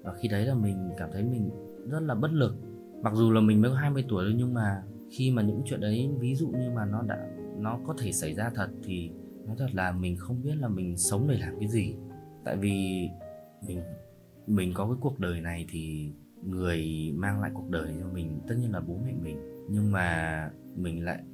và 0.03 0.15
khi 0.15 0.29
đấy 0.29 0.47
là 0.47 0.55
mình 0.55 0.91
cảm 0.99 1.11
thấy 1.13 1.25
mình 1.25 1.51
rất 1.91 2.01
là 2.01 2.15
bất 2.15 2.33
lực. 2.33 2.55
Mặc 3.03 3.13
dù 3.15 3.31
là 3.31 3.41
mình 3.41 3.61
mới 3.61 3.71
có 3.71 3.77
20 3.77 4.05
tuổi 4.09 4.25
thôi, 4.25 4.35
nhưng 4.37 4.55
mà 4.55 4.83
khi 5.11 5.31
mà 5.31 5.43
những 5.43 5.63
chuyện 5.65 5.81
đấy, 5.81 6.11
ví 6.19 6.35
dụ 6.35 6.49
như 6.49 6.71
mà 6.75 6.85
nó 6.85 7.03
đã, 7.03 7.29
nó 7.59 7.79
có 7.87 7.95
thể 7.99 8.13
xảy 8.13 8.35
ra 8.35 8.51
thật 8.55 8.69
thì 8.85 9.11
nói 9.47 9.57
thật 9.59 9.69
là 9.73 9.93
mình 9.93 10.17
không 10.17 10.43
biết 10.43 10.55
là 10.57 10.69
mình 10.69 10.97
sống 10.97 11.29
để 11.29 11.39
làm 11.39 11.55
cái 11.61 11.69
gì. 11.69 11.95
Tại 12.45 12.57
vì 12.57 13.09
mình 13.67 13.83
mình 14.47 14.73
có 14.75 14.85
cái 14.85 14.97
cuộc 15.01 15.19
đời 15.19 15.41
này 15.41 15.67
thì 15.71 16.13
người 16.43 17.13
mang 17.15 17.41
lại 17.41 17.51
cuộc 17.55 17.71
đời 17.71 17.95
cho 18.01 18.09
mình 18.09 18.41
tất 18.49 18.55
nhiên 18.61 18.73
là 18.73 18.81
bố 18.81 18.99
mẹ 19.05 19.13
mình. 19.23 19.39
Nhưng 19.71 19.93
mà 19.93 20.51
mình 20.77 21.05
lại 21.05 21.25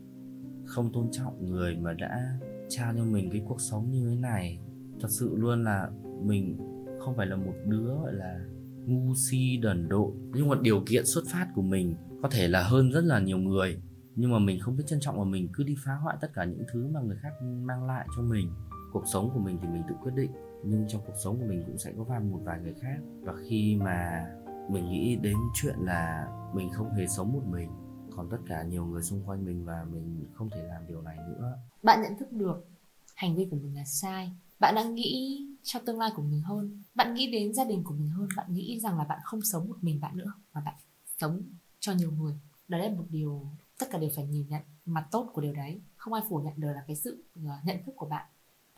không 0.64 0.92
tôn 0.92 1.08
trọng 1.12 1.50
người 1.50 1.76
mà 1.76 1.92
đã 1.92 2.38
trao 2.68 2.94
cho 2.96 3.04
mình 3.04 3.30
cái 3.30 3.42
cuộc 3.48 3.60
sống 3.60 3.90
như 3.90 4.08
thế 4.08 4.16
này. 4.16 4.58
Thật 5.00 5.08
sự 5.10 5.36
luôn 5.36 5.64
là 5.64 5.90
mình 6.22 6.56
không 6.98 7.16
phải 7.16 7.26
là 7.26 7.36
một 7.36 7.54
đứa, 7.66 7.94
gọi 7.94 8.12
là 8.12 8.40
ngu 8.86 9.14
si, 9.14 9.56
đần 9.56 9.88
độn. 9.88 10.12
Nhưng 10.34 10.48
mà 10.48 10.56
điều 10.62 10.82
kiện 10.86 11.06
xuất 11.06 11.24
phát 11.32 11.48
của 11.54 11.62
mình 11.62 11.94
có 12.22 12.28
thể 12.32 12.48
là 12.48 12.62
hơn 12.62 12.90
rất 12.90 13.04
là 13.04 13.20
nhiều 13.20 13.38
người. 13.38 13.82
Nhưng 14.14 14.32
mà 14.32 14.38
mình 14.38 14.60
không 14.60 14.76
biết 14.76 14.84
trân 14.86 15.00
trọng 15.00 15.18
và 15.18 15.24
mình 15.24 15.48
cứ 15.52 15.64
đi 15.64 15.76
phá 15.84 15.94
hoại 15.94 16.16
tất 16.20 16.28
cả 16.34 16.44
những 16.44 16.64
thứ 16.72 16.88
mà 16.88 17.00
người 17.00 17.16
khác 17.22 17.32
mang 17.42 17.84
lại 17.86 18.06
cho 18.16 18.22
mình. 18.22 18.50
Cuộc 18.92 19.04
sống 19.12 19.30
của 19.34 19.40
mình 19.40 19.58
thì 19.62 19.68
mình 19.68 19.82
tự 19.88 19.94
quyết 20.02 20.12
định, 20.14 20.30
nhưng 20.64 20.88
trong 20.88 21.02
cuộc 21.06 21.16
sống 21.24 21.38
của 21.38 21.46
mình 21.46 21.62
cũng 21.66 21.78
sẽ 21.78 21.92
có 21.96 22.04
vài 22.04 22.20
một 22.20 22.40
vài 22.44 22.60
người 22.60 22.74
khác. 22.80 22.96
Và 23.22 23.34
khi 23.48 23.76
mà 23.76 24.26
mình 24.70 24.90
nghĩ 24.90 25.16
đến 25.16 25.36
chuyện 25.54 25.76
là 25.78 26.28
mình 26.54 26.70
không 26.70 26.94
hề 26.94 27.06
sống 27.06 27.32
một 27.32 27.42
mình, 27.46 27.70
còn 28.16 28.28
tất 28.30 28.38
cả 28.46 28.62
nhiều 28.62 28.86
người 28.86 29.02
xung 29.02 29.22
quanh 29.26 29.44
mình 29.44 29.64
và 29.64 29.84
mình 29.92 30.26
không 30.34 30.50
thể 30.50 30.62
làm 30.62 30.86
điều 30.88 31.02
này 31.02 31.16
nữa. 31.28 31.58
Bạn 31.82 32.02
nhận 32.02 32.18
thức 32.18 32.32
được 32.32 32.66
hành 33.14 33.36
vi 33.36 33.48
của 33.50 33.56
mình 33.56 33.76
là 33.76 33.84
sai 33.84 34.32
bạn 34.58 34.74
đang 34.74 34.94
nghĩ 34.94 35.46
cho 35.62 35.80
tương 35.80 35.98
lai 35.98 36.10
của 36.16 36.22
mình 36.22 36.42
hơn. 36.42 36.82
Bạn 36.94 37.14
nghĩ 37.14 37.30
đến 37.30 37.54
gia 37.54 37.64
đình 37.64 37.84
của 37.84 37.94
mình 37.94 38.10
hơn. 38.10 38.28
Bạn 38.36 38.46
nghĩ 38.54 38.80
rằng 38.80 38.98
là 38.98 39.04
bạn 39.04 39.18
không 39.24 39.40
sống 39.42 39.68
một 39.68 39.76
mình 39.80 40.00
bạn 40.00 40.16
nữa, 40.16 40.32
mà 40.52 40.60
bạn 40.60 40.74
sống 41.18 41.42
cho 41.80 41.92
nhiều 41.92 42.10
người. 42.10 42.34
Đó 42.68 42.78
là 42.78 42.88
một 42.88 43.04
điều 43.10 43.46
tất 43.78 43.86
cả 43.90 43.98
đều 43.98 44.10
phải 44.16 44.26
nhìn 44.26 44.48
nhận 44.48 44.62
mặt 44.84 45.06
tốt 45.10 45.30
của 45.32 45.40
điều 45.40 45.52
đấy, 45.52 45.80
không 45.96 46.12
ai 46.12 46.22
phủ 46.28 46.38
nhận 46.38 46.52
được 46.56 46.72
là 46.74 46.84
cái 46.86 46.96
sự 46.96 47.24
ờ, 47.46 47.52
nhận 47.64 47.76
thức 47.86 47.92
của 47.96 48.06
bạn 48.06 48.26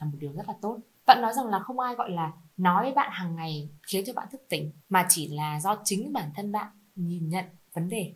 là 0.00 0.06
một 0.06 0.16
điều 0.20 0.32
rất 0.32 0.49
là 0.49 0.54
tốt. 0.62 0.78
Bạn 1.06 1.23
nói 1.23 1.32
rằng 1.37 1.47
là 1.47 1.58
không 1.58 1.78
ai 1.78 1.94
gọi 1.94 2.11
là 2.11 2.32
nói 2.56 2.85
với 2.85 2.94
bạn 2.94 3.11
hàng 3.12 3.37
ngày 3.37 3.70
khiến 3.82 4.04
cho 4.06 4.12
bạn 4.12 4.28
thức 4.32 4.40
tỉnh, 4.49 4.73
mà 4.88 5.06
chỉ 5.08 5.28
là 5.28 5.61
do 5.61 5.80
chính 5.85 6.12
bản 6.12 6.30
thân 6.35 6.52
bạn 6.52 6.73
nhìn 6.94 7.28
nhận 7.28 7.44
vấn 7.73 7.88
đề 7.88 8.14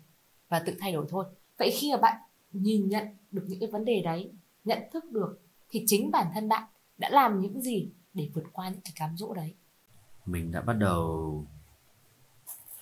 và 0.49 0.59
tự 0.59 0.77
thay 0.81 0.93
đổi 0.93 1.07
thôi. 1.09 1.25
Vậy 1.59 1.71
khi 1.75 1.93
mà 1.93 2.01
bạn 2.01 2.21
nhìn 2.53 2.89
nhận 2.89 3.07
được 3.31 3.45
những 3.49 3.61
cái 3.61 3.71
vấn 3.71 3.85
đề 3.85 4.03
đấy, 4.05 4.33
nhận 4.65 4.79
thức 4.93 5.05
được 5.13 5.41
thì 5.69 5.85
chính 5.87 6.11
bản 6.11 6.27
thân 6.35 6.49
bạn 6.49 6.69
đã 7.03 7.11
làm 7.11 7.41
những 7.41 7.63
gì 7.63 7.91
để 8.15 8.31
vượt 8.35 8.45
qua 8.53 8.69
những 8.69 8.81
cái 8.81 8.93
cám 8.97 9.17
dỗ 9.17 9.35
đấy? 9.35 9.55
Mình 10.27 10.53
đã 10.53 10.61
bắt 10.61 10.73
đầu 10.73 11.47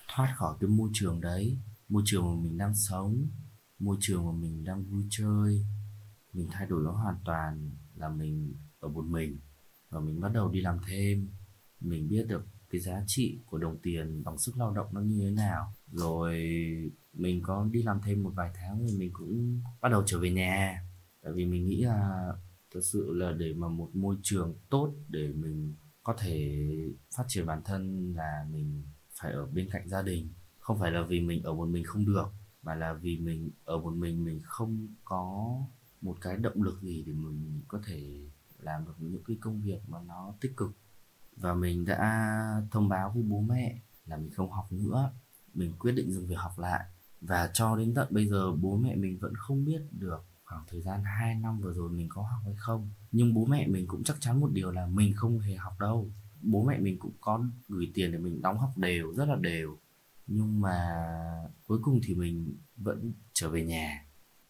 thoát 0.07 0.33
khỏi 0.35 0.55
cái 0.59 0.69
môi 0.69 0.89
trường 0.93 1.21
đấy. 1.21 1.57
Môi 1.89 2.03
trường 2.05 2.25
mà 2.25 2.41
mình 2.43 2.57
đang 2.57 2.75
sống, 2.75 3.27
môi 3.79 3.97
trường 3.99 4.25
mà 4.25 4.31
mình 4.31 4.63
đang 4.63 4.83
vui 4.83 5.03
chơi. 5.09 5.65
Mình 6.33 6.47
thay 6.51 6.67
đổi 6.67 6.83
nó 6.83 6.91
hoàn 6.91 7.15
toàn 7.25 7.71
là 7.95 8.09
mình 8.09 8.53
ở 8.79 8.87
một 8.87 9.05
mình 9.05 9.37
và 9.89 9.99
mình 9.99 10.21
bắt 10.21 10.31
đầu 10.33 10.49
đi 10.49 10.61
làm 10.61 10.79
thêm. 10.87 11.27
Mình 11.79 12.09
biết 12.09 12.25
được 12.27 12.45
cái 12.69 12.81
giá 12.81 13.03
trị 13.07 13.39
của 13.45 13.57
đồng 13.57 13.77
tiền 13.77 14.23
bằng 14.23 14.37
sức 14.37 14.57
lao 14.57 14.71
động 14.71 14.87
nó 14.91 15.01
như 15.01 15.19
thế 15.19 15.31
nào. 15.31 15.73
Rồi 15.91 16.37
mình 17.13 17.41
có 17.43 17.67
đi 17.71 17.83
làm 17.83 18.01
thêm 18.05 18.23
một 18.23 18.31
vài 18.35 18.51
tháng 18.53 18.87
thì 18.87 18.97
mình 18.97 19.09
cũng 19.13 19.61
bắt 19.81 19.89
đầu 19.89 20.03
trở 20.05 20.19
về 20.19 20.31
nhà. 20.31 20.85
Tại 21.23 21.33
vì 21.33 21.45
mình 21.45 21.67
nghĩ 21.67 21.81
là 21.81 22.33
thực 22.73 22.81
sự 22.81 23.13
là 23.13 23.31
để 23.31 23.53
mà 23.53 23.67
một 23.67 23.89
môi 23.93 24.15
trường 24.23 24.55
tốt 24.69 24.93
để 25.09 25.27
mình 25.27 25.75
có 26.03 26.15
thể 26.19 26.65
phát 27.15 27.23
triển 27.27 27.45
bản 27.45 27.61
thân 27.65 28.13
là 28.15 28.47
mình 28.51 28.83
phải 29.21 29.31
ở 29.31 29.45
bên 29.45 29.69
cạnh 29.71 29.89
gia 29.89 30.01
đình. 30.01 30.29
Không 30.59 30.79
phải 30.79 30.91
là 30.91 31.05
vì 31.09 31.21
mình 31.21 31.43
ở 31.43 31.53
một 31.53 31.67
mình 31.67 31.83
không 31.83 32.05
được, 32.05 32.27
mà 32.63 32.75
là 32.75 32.93
vì 32.93 33.19
mình 33.19 33.49
ở 33.65 33.77
một 33.77 33.93
mình 33.93 34.23
mình 34.23 34.39
không 34.43 34.87
có 35.03 35.55
một 36.01 36.17
cái 36.21 36.37
động 36.37 36.63
lực 36.63 36.81
gì 36.81 37.03
để 37.07 37.13
mình 37.13 37.61
có 37.67 37.81
thể 37.85 38.29
làm 38.59 38.85
được 38.85 38.93
những 38.99 39.23
cái 39.27 39.37
công 39.41 39.61
việc 39.61 39.79
mà 39.87 39.97
nó 40.07 40.33
tích 40.41 40.57
cực. 40.57 40.71
Và 41.35 41.53
mình 41.53 41.85
đã 41.85 42.61
thông 42.71 42.89
báo 42.89 43.11
với 43.13 43.23
bố 43.23 43.41
mẹ 43.41 43.81
là 44.05 44.17
mình 44.17 44.31
không 44.31 44.51
học 44.51 44.71
nữa, 44.71 45.13
mình 45.53 45.73
quyết 45.79 45.91
định 45.91 46.11
dừng 46.11 46.27
việc 46.27 46.37
học 46.37 46.59
lại. 46.59 46.85
Và 47.21 47.49
cho 47.53 47.75
đến 47.75 47.93
tận 47.93 48.07
bây 48.11 48.27
giờ 48.27 48.51
bố 48.51 48.77
mẹ 48.77 48.95
mình 48.95 49.17
vẫn 49.19 49.33
không 49.35 49.65
biết 49.65 49.81
được 49.91 50.25
khoảng 50.51 50.65
thời 50.67 50.81
gian 50.81 51.03
2 51.03 51.35
năm 51.35 51.59
vừa 51.59 51.73
rồi 51.73 51.89
mình 51.89 52.07
có 52.09 52.21
học 52.21 52.39
hay 52.45 52.55
không. 52.57 52.89
Nhưng 53.11 53.33
bố 53.33 53.45
mẹ 53.45 53.67
mình 53.67 53.87
cũng 53.87 54.03
chắc 54.03 54.17
chắn 54.19 54.39
một 54.39 54.49
điều 54.53 54.71
là 54.71 54.85
mình 54.85 55.13
không 55.15 55.39
hề 55.39 55.55
học 55.55 55.79
đâu. 55.79 56.09
Bố 56.41 56.63
mẹ 56.63 56.79
mình 56.79 56.99
cũng 56.99 57.11
có 57.21 57.43
gửi 57.67 57.91
tiền 57.93 58.11
để 58.11 58.17
mình 58.17 58.41
đóng 58.41 58.59
học 58.59 58.69
đều, 58.75 59.13
rất 59.13 59.25
là 59.25 59.35
đều. 59.35 59.77
Nhưng 60.27 60.61
mà 60.61 61.03
cuối 61.67 61.79
cùng 61.81 61.99
thì 62.03 62.15
mình 62.15 62.57
vẫn 62.77 63.13
trở 63.33 63.49
về 63.49 63.65
nhà. 63.65 64.05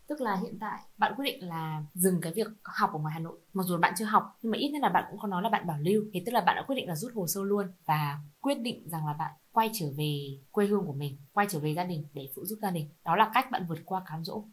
Tức 0.07 0.21
là 0.21 0.35
hiện 0.35 0.59
tại 0.59 0.79
bạn 0.97 1.13
quyết 1.17 1.25
định 1.25 1.47
là 1.47 1.83
dừng 1.93 2.21
cái 2.21 2.33
việc 2.33 2.47
học 2.63 2.89
ở 2.93 2.99
ngoài 2.99 3.13
Hà 3.13 3.19
Nội. 3.19 3.39
Mặc 3.53 3.63
dù 3.63 3.77
bạn 3.77 3.93
chưa 3.97 4.05
học, 4.05 4.37
nhưng 4.41 4.51
mà 4.51 4.57
ít 4.57 4.69
nhất 4.69 4.81
là 4.81 4.89
bạn 4.89 5.03
cũng 5.11 5.19
có 5.19 5.27
nói 5.27 5.41
là 5.41 5.49
bạn 5.49 5.67
bảo 5.67 5.77
lưu. 5.79 6.03
Thế 6.13 6.23
tức 6.25 6.31
là 6.31 6.41
bạn 6.41 6.55
đã 6.55 6.63
quyết 6.67 6.75
định 6.75 6.87
là 6.87 6.95
rút 6.95 7.11
hồ 7.15 7.27
sơ 7.27 7.43
luôn 7.43 7.67
và 7.85 8.19
quyết 8.41 8.55
định 8.61 8.89
rằng 8.89 9.05
là 9.05 9.13
bạn 9.13 9.31
quay 9.51 9.69
trở 9.73 9.85
về 9.97 10.39
quê 10.51 10.67
hương 10.67 10.85
của 10.85 10.93
mình, 10.93 11.17
quay 11.33 11.47
trở 11.49 11.59
về 11.59 11.73
gia 11.73 11.83
đình 11.83 12.05
để 12.13 12.29
phụ 12.35 12.45
giúp 12.45 12.59
gia 12.61 12.71
đình. 12.71 12.89
Đó 13.05 13.15
là 13.15 13.31
cách 13.33 13.51
bạn 13.51 13.65
vượt 13.67 13.79
qua 13.85 14.01
cám 14.05 14.23
dỗ 14.23 14.43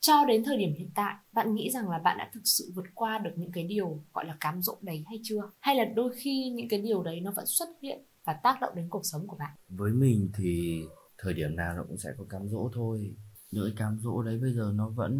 cho 0.00 0.24
đến 0.28 0.44
thời 0.44 0.56
điểm 0.56 0.74
hiện 0.78 0.90
tại, 0.94 1.14
bạn 1.32 1.54
nghĩ 1.54 1.70
rằng 1.70 1.88
là 1.88 1.98
bạn 1.98 2.18
đã 2.18 2.30
thực 2.34 2.40
sự 2.44 2.72
vượt 2.74 2.86
qua 2.94 3.18
được 3.18 3.30
những 3.36 3.52
cái 3.52 3.64
điều 3.64 4.02
gọi 4.12 4.24
là 4.24 4.36
cám 4.40 4.62
dỗ 4.62 4.78
đấy 4.82 5.04
hay 5.06 5.20
chưa? 5.22 5.50
Hay 5.60 5.74
là 5.74 5.84
đôi 5.84 6.12
khi 6.16 6.50
những 6.50 6.68
cái 6.68 6.80
điều 6.80 7.02
đấy 7.02 7.20
nó 7.20 7.32
vẫn 7.36 7.46
xuất 7.46 7.68
hiện 7.82 8.04
và 8.24 8.32
tác 8.32 8.60
động 8.60 8.74
đến 8.74 8.88
cuộc 8.88 9.02
sống 9.04 9.26
của 9.26 9.36
bạn? 9.36 9.56
Với 9.68 9.92
mình 9.92 10.30
thì 10.34 10.82
thời 11.18 11.34
điểm 11.34 11.56
nào 11.56 11.76
nó 11.76 11.84
cũng 11.88 11.98
sẽ 11.98 12.10
có 12.18 12.24
cám 12.28 12.48
dỗ 12.48 12.70
thôi. 12.74 13.14
Những 13.50 13.64
cái 13.64 13.74
cám 13.76 13.98
dỗ 14.02 14.22
đấy 14.22 14.38
bây 14.38 14.52
giờ 14.52 14.72
nó 14.74 14.88
vẫn 14.88 15.14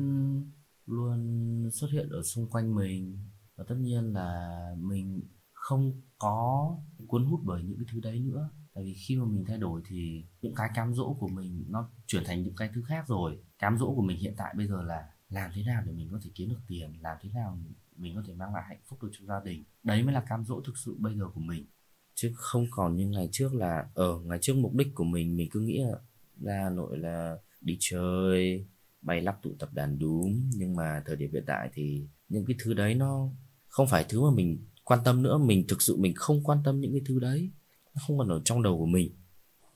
luôn 0.87 1.71
xuất 1.73 1.89
hiện 1.93 2.09
ở 2.09 2.23
xung 2.23 2.47
quanh 2.51 2.75
mình. 2.75 3.19
Và 3.57 3.65
tất 3.69 3.75
nhiên 3.81 4.13
là 4.13 4.61
mình 4.79 5.23
không 5.53 6.01
có 6.19 6.77
cuốn 7.09 7.25
hút 7.27 7.41
bởi 7.45 7.63
những 7.63 7.77
cái 7.77 7.87
thứ 7.93 8.01
đấy 8.01 8.21
nữa 8.21 8.51
tại 8.75 8.85
vì 8.85 8.95
khi 8.95 9.17
mà 9.17 9.25
mình 9.25 9.45
thay 9.49 9.59
đổi 9.59 9.83
thì 9.89 10.25
những 10.43 10.55
cái 10.55 10.71
cám 10.75 10.95
dỗ 10.95 11.17
của 11.21 11.29
mình 11.29 11.65
nó 11.69 11.91
chuyển 12.07 12.25
thành 12.27 12.43
những 12.43 12.57
cái 12.57 12.71
thứ 12.75 12.83
khác 12.83 13.05
rồi. 13.09 13.39
Cám 13.59 13.79
dỗ 13.79 13.95
của 13.95 14.03
mình 14.03 14.19
hiện 14.19 14.35
tại 14.37 14.55
bây 14.57 14.67
giờ 14.67 14.83
là 14.83 15.09
làm 15.29 15.51
thế 15.55 15.63
nào 15.63 15.83
để 15.87 15.93
mình 15.93 16.09
có 16.13 16.21
thể 16.25 16.31
kiếm 16.35 16.49
được 16.49 16.61
tiền, 16.69 16.93
làm 17.01 17.17
thế 17.23 17.31
nào 17.35 17.59
mình 17.97 18.15
có 18.15 18.23
thể 18.27 18.35
mang 18.35 18.55
lại 18.55 18.65
hạnh 18.69 18.81
phúc 18.89 19.03
được 19.03 19.11
cho 19.13 19.27
gia 19.27 19.41
đình. 19.45 19.65
Đấy 19.83 20.03
mới 20.03 20.15
là 20.15 20.21
cám 20.21 20.45
dỗ 20.45 20.61
thực 20.61 20.79
sự 20.79 20.97
bây 20.99 21.19
giờ 21.19 21.25
của 21.35 21.41
mình. 21.41 21.67
Chứ 22.15 22.33
không 22.37 22.67
còn 22.71 22.97
như 22.97 23.09
ngày 23.09 23.29
trước 23.33 23.55
là 23.55 23.89
ở 23.95 24.21
ngày 24.25 24.39
trước 24.43 24.57
mục 24.57 24.75
đích 24.75 24.95
của 24.95 25.05
mình 25.05 25.37
mình 25.37 25.49
cứ 25.51 25.61
nghĩ 25.61 25.79
là 25.79 25.99
ra 26.41 26.61
Hà 26.65 26.71
Nội 26.71 26.99
là 26.99 27.37
đi 27.61 27.77
chơi, 27.81 28.67
bay 29.03 29.21
lắc 29.21 29.43
tụ 29.43 29.55
tập 29.59 29.75
đàn 29.75 29.99
đúm. 29.99 30.51
Nhưng 30.55 30.77
mà 30.77 31.03
thời 31.07 31.17
điểm 31.17 31.33
hiện 31.33 31.45
tại 31.47 31.71
thì 31.73 32.07
những 32.29 32.45
cái 32.47 32.57
thứ 32.65 32.75
đấy 32.75 32.95
nó 32.95 33.29
không 33.69 33.89
phải 33.89 34.05
thứ 34.09 34.21
mà 34.23 34.31
mình 34.35 34.59
quan 34.85 35.01
tâm 35.05 35.23
nữa. 35.23 35.39
Mình 35.39 35.65
thực 35.69 35.83
sự 35.83 35.97
mình 35.97 36.15
không 36.15 36.45
quan 36.45 36.59
tâm 36.65 36.81
những 36.81 36.93
cái 36.93 37.03
thứ 37.07 37.21
đấy 37.21 37.51
không 37.95 38.19
còn 38.19 38.29
ở 38.29 38.43
trong 38.45 38.63
đầu 38.63 38.79
của 38.79 38.87
mình. 38.87 39.13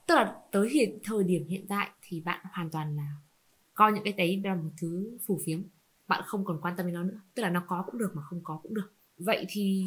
Tức 0.06 0.14
là 0.14 0.36
tới 0.52 0.70
hiện 0.70 0.98
thời 1.04 1.24
điểm 1.24 1.46
hiện 1.46 1.66
tại 1.68 1.90
thì 2.02 2.20
bạn 2.20 2.46
hoàn 2.52 2.70
toàn 2.70 2.96
là 2.96 3.16
coi 3.74 3.92
những 3.92 4.04
cái 4.04 4.12
đấy 4.12 4.40
là 4.44 4.54
một 4.54 4.70
thứ 4.80 5.18
phù 5.26 5.40
phiếm. 5.46 5.62
Bạn 6.08 6.22
không 6.26 6.44
còn 6.44 6.60
quan 6.62 6.74
tâm 6.76 6.86
đến 6.86 6.94
nó 6.94 7.02
nữa. 7.02 7.20
Tức 7.34 7.42
là 7.42 7.50
nó 7.50 7.62
có 7.66 7.84
cũng 7.86 7.98
được 7.98 8.10
mà 8.14 8.22
không 8.22 8.40
có 8.44 8.60
cũng 8.62 8.74
được. 8.74 8.92
Vậy 9.18 9.46
thì 9.48 9.84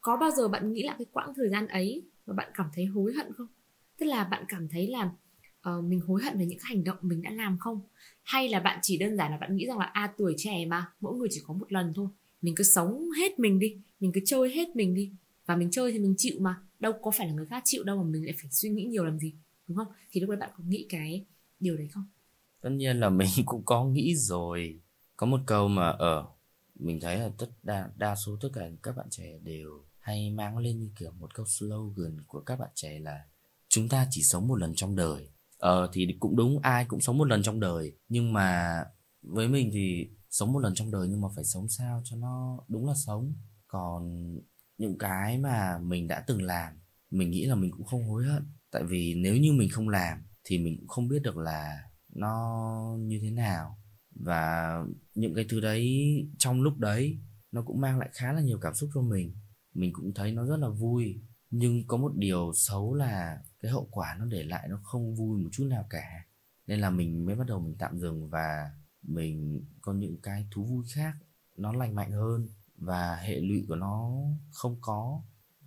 có 0.00 0.16
bao 0.16 0.30
giờ 0.30 0.48
bạn 0.48 0.72
nghĩ 0.72 0.82
lại 0.82 0.94
cái 0.98 1.06
quãng 1.12 1.32
thời 1.36 1.48
gian 1.48 1.66
ấy 1.66 2.02
và 2.26 2.34
bạn 2.34 2.50
cảm 2.54 2.66
thấy 2.74 2.84
hối 2.84 3.12
hận 3.12 3.32
không? 3.32 3.46
Tức 3.98 4.06
là 4.06 4.24
bạn 4.24 4.44
cảm 4.48 4.68
thấy 4.68 4.86
là 4.86 5.10
uh, 5.68 5.84
mình 5.84 6.00
hối 6.00 6.22
hận 6.22 6.38
về 6.38 6.46
những 6.46 6.58
hành 6.62 6.84
động 6.84 6.96
mình 7.02 7.22
đã 7.22 7.30
làm 7.30 7.58
không? 7.58 7.80
Hay 8.22 8.48
là 8.48 8.60
bạn 8.60 8.78
chỉ 8.82 8.98
đơn 8.98 9.16
giản 9.16 9.30
là 9.30 9.36
bạn 9.36 9.56
nghĩ 9.56 9.66
rằng 9.66 9.78
là 9.78 9.84
a 9.84 10.02
à, 10.02 10.12
tuổi 10.18 10.34
trẻ 10.36 10.66
mà 10.66 10.92
mỗi 11.00 11.16
người 11.16 11.28
chỉ 11.30 11.40
có 11.46 11.54
một 11.54 11.72
lần 11.72 11.92
thôi. 11.94 12.08
Mình 12.42 12.54
cứ 12.56 12.64
sống 12.64 13.10
hết 13.18 13.38
mình 13.38 13.58
đi 13.58 13.76
mình 14.00 14.12
cứ 14.14 14.20
chơi 14.26 14.50
hết 14.54 14.76
mình 14.76 14.94
đi. 14.94 15.12
Và 15.46 15.56
mình 15.56 15.70
chơi 15.70 15.92
thì 15.92 15.98
mình 15.98 16.14
chịu 16.18 16.36
mà 16.40 16.62
đâu 16.80 16.92
có 17.02 17.10
phải 17.10 17.26
là 17.26 17.32
người 17.32 17.46
khác 17.46 17.62
chịu 17.66 17.84
đâu 17.84 17.96
mà 17.96 18.02
mình 18.02 18.24
lại 18.24 18.34
phải 18.42 18.50
suy 18.50 18.68
nghĩ 18.68 18.84
nhiều 18.84 19.04
làm 19.04 19.18
gì, 19.18 19.34
đúng 19.66 19.76
không? 19.76 19.86
Thì 20.10 20.20
lúc 20.20 20.30
đấy 20.30 20.38
bạn 20.38 20.50
có 20.56 20.64
nghĩ 20.66 20.86
cái 20.88 21.24
điều 21.60 21.76
đấy 21.76 21.88
không? 21.88 22.04
Tất 22.60 22.70
nhiên 22.70 23.00
là 23.00 23.08
mình 23.20 23.28
cũng 23.46 23.62
có 23.64 23.84
nghĩ 23.84 24.16
rồi. 24.16 24.80
Có 25.16 25.26
một 25.26 25.40
câu 25.46 25.68
mà 25.68 25.88
ở 25.88 26.26
mình 26.74 27.00
thấy 27.00 27.18
là 27.18 27.30
tất 27.38 27.46
đa 27.62 27.90
đa 27.96 28.16
số 28.16 28.36
tất 28.40 28.48
cả 28.54 28.70
các 28.82 28.96
bạn 28.96 29.06
trẻ 29.10 29.38
đều 29.42 29.84
hay 29.98 30.30
mang 30.30 30.58
lên 30.58 30.80
như 30.80 30.90
kiểu 30.98 31.12
một 31.12 31.34
câu 31.34 31.46
slogan 31.46 32.16
của 32.26 32.40
các 32.40 32.58
bạn 32.58 32.70
trẻ 32.74 32.98
là 32.98 33.24
chúng 33.68 33.88
ta 33.88 34.06
chỉ 34.10 34.22
sống 34.22 34.48
một 34.48 34.56
lần 34.56 34.74
trong 34.74 34.96
đời 34.96 35.28
ờ 35.60 35.90
thì 35.92 36.16
cũng 36.20 36.36
đúng, 36.36 36.58
ai 36.62 36.84
cũng 36.84 37.00
sống 37.00 37.18
một 37.18 37.24
lần 37.24 37.42
trong 37.42 37.60
đời. 37.60 37.92
Nhưng 38.08 38.32
mà 38.32 38.84
với 39.22 39.48
mình 39.48 39.70
thì 39.72 40.08
sống 40.30 40.52
một 40.52 40.58
lần 40.58 40.74
trong 40.74 40.90
đời 40.90 41.08
nhưng 41.08 41.20
mà 41.20 41.28
phải 41.36 41.44
sống 41.44 41.68
sao 41.68 42.02
cho 42.04 42.16
nó 42.16 42.58
đúng 42.68 42.86
là 42.88 42.94
sống. 42.94 43.34
Còn 43.68 44.34
những 44.80 44.98
cái 44.98 45.38
mà 45.38 45.78
mình 45.78 46.08
đã 46.08 46.24
từng 46.26 46.42
làm, 46.42 46.72
mình 47.10 47.30
nghĩ 47.30 47.46
là 47.46 47.54
mình 47.54 47.70
cũng 47.70 47.86
không 47.86 48.04
hối 48.04 48.26
hận. 48.26 48.52
Tại 48.70 48.82
vì 48.84 49.14
nếu 49.14 49.36
như 49.36 49.52
mình 49.52 49.68
không 49.72 49.88
làm 49.88 50.22
thì 50.44 50.58
mình 50.58 50.76
cũng 50.78 50.88
không 50.88 51.08
biết 51.08 51.22
được 51.22 51.36
là 51.36 51.82
nó 52.08 52.96
như 52.98 53.18
thế 53.22 53.30
nào. 53.30 53.78
Và 54.10 54.72
những 55.14 55.34
cái 55.34 55.46
thứ 55.48 55.60
đấy, 55.60 56.14
trong 56.38 56.62
lúc 56.62 56.78
đấy, 56.78 57.18
nó 57.52 57.62
cũng 57.62 57.80
mang 57.80 57.98
lại 57.98 58.08
khá 58.12 58.32
là 58.32 58.40
nhiều 58.40 58.58
cảm 58.58 58.74
xúc 58.74 58.90
cho 58.94 59.00
mình. 59.00 59.34
Mình 59.74 59.92
cũng 59.92 60.14
thấy 60.14 60.32
nó 60.32 60.46
rất 60.46 60.56
là 60.56 60.68
vui. 60.68 61.20
Nhưng 61.50 61.86
có 61.86 61.96
một 61.96 62.12
điều 62.16 62.52
xấu 62.54 62.94
là 62.94 63.42
cái 63.60 63.70
hậu 63.70 63.88
quả 63.90 64.16
nó 64.18 64.24
để 64.24 64.42
lại 64.42 64.68
nó 64.68 64.80
không 64.84 65.14
vui 65.14 65.42
một 65.42 65.48
chút 65.52 65.64
nào 65.64 65.86
cả. 65.90 66.26
Nên 66.66 66.80
là 66.80 66.90
mình 66.90 67.26
mới 67.26 67.36
bắt 67.36 67.46
đầu 67.46 67.60
mình 67.60 67.76
tạm 67.78 67.98
dừng 67.98 68.28
và 68.28 68.70
mình 69.02 69.64
có 69.80 69.92
những 69.92 70.16
cái 70.22 70.46
thú 70.50 70.64
vui 70.64 70.84
khác 70.94 71.14
nó 71.56 71.72
lành 71.72 71.94
mạnh 71.94 72.10
hơn 72.10 72.48
và 72.80 73.16
hệ 73.22 73.40
lụy 73.40 73.64
của 73.68 73.76
nó 73.76 74.10
không 74.50 74.76
có 74.80 75.22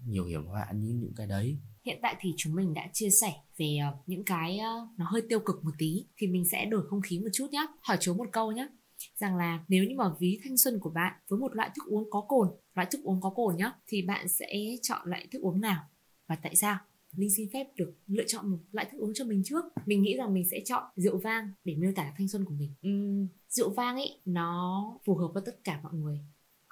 nhiều 0.05 0.25
hiểm 0.25 0.45
họa 0.45 0.67
như 0.73 0.93
những 0.93 1.13
cái 1.15 1.27
đấy. 1.27 1.57
Hiện 1.85 1.99
tại 2.01 2.15
thì 2.19 2.33
chúng 2.37 2.55
mình 2.55 2.73
đã 2.73 2.89
chia 2.93 3.09
sẻ 3.09 3.33
về 3.57 3.77
uh, 3.89 4.09
những 4.09 4.23
cái 4.23 4.59
uh, 4.59 4.99
nó 4.99 5.05
hơi 5.09 5.21
tiêu 5.29 5.39
cực 5.39 5.63
một 5.63 5.71
tí 5.77 6.05
thì 6.17 6.27
mình 6.27 6.45
sẽ 6.51 6.65
đổi 6.65 6.87
không 6.89 7.01
khí 7.01 7.19
một 7.19 7.29
chút 7.33 7.47
nhé 7.51 7.67
hỏi 7.81 7.97
chú 7.99 8.13
một 8.13 8.27
câu 8.31 8.51
nhé 8.51 8.67
rằng 9.15 9.37
là 9.37 9.65
nếu 9.67 9.83
như 9.83 9.95
mà 9.97 10.05
ví 10.19 10.39
thanh 10.43 10.57
xuân 10.57 10.79
của 10.79 10.89
bạn 10.89 11.13
với 11.27 11.39
một 11.39 11.55
loại 11.55 11.69
thức 11.75 11.85
uống 11.87 12.09
có 12.09 12.21
cồn 12.21 12.47
loại 12.73 12.87
thức 12.91 13.03
uống 13.03 13.21
có 13.21 13.29
cồn 13.29 13.55
nhá 13.55 13.71
thì 13.87 14.01
bạn 14.01 14.27
sẽ 14.27 14.75
chọn 14.81 15.09
loại 15.09 15.27
thức 15.31 15.41
uống 15.41 15.61
nào 15.61 15.83
và 16.27 16.35
tại 16.35 16.55
sao? 16.55 16.77
Linh 17.15 17.29
xin 17.37 17.49
phép 17.53 17.67
được 17.75 17.93
lựa 18.07 18.23
chọn 18.27 18.51
một 18.51 18.57
loại 18.71 18.87
thức 18.91 18.97
uống 18.97 19.11
cho 19.13 19.25
mình 19.25 19.41
trước. 19.45 19.65
Mình 19.85 20.01
nghĩ 20.01 20.17
rằng 20.17 20.33
mình 20.33 20.49
sẽ 20.51 20.59
chọn 20.65 20.83
rượu 20.95 21.17
vang 21.17 21.51
để 21.63 21.75
miêu 21.75 21.91
tả 21.95 22.13
thanh 22.17 22.27
xuân 22.27 22.45
của 22.45 22.53
mình. 22.53 22.73
Uhm, 22.87 23.27
Rượu 23.49 23.69
vang 23.69 23.95
ấy 23.95 24.19
nó 24.25 24.83
phù 25.05 25.15
hợp 25.15 25.27
với 25.33 25.43
tất 25.45 25.63
cả 25.63 25.79
mọi 25.83 25.93
người 25.93 26.19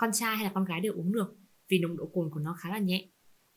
con 0.01 0.09
trai 0.13 0.35
hay 0.35 0.43
là 0.43 0.51
con 0.53 0.65
gái 0.65 0.81
đều 0.81 0.93
uống 0.93 1.11
được 1.11 1.35
vì 1.69 1.79
nồng 1.79 1.97
độ 1.97 2.05
cồn 2.13 2.29
của 2.29 2.39
nó 2.39 2.55
khá 2.59 2.69
là 2.69 2.79
nhẹ. 2.79 3.09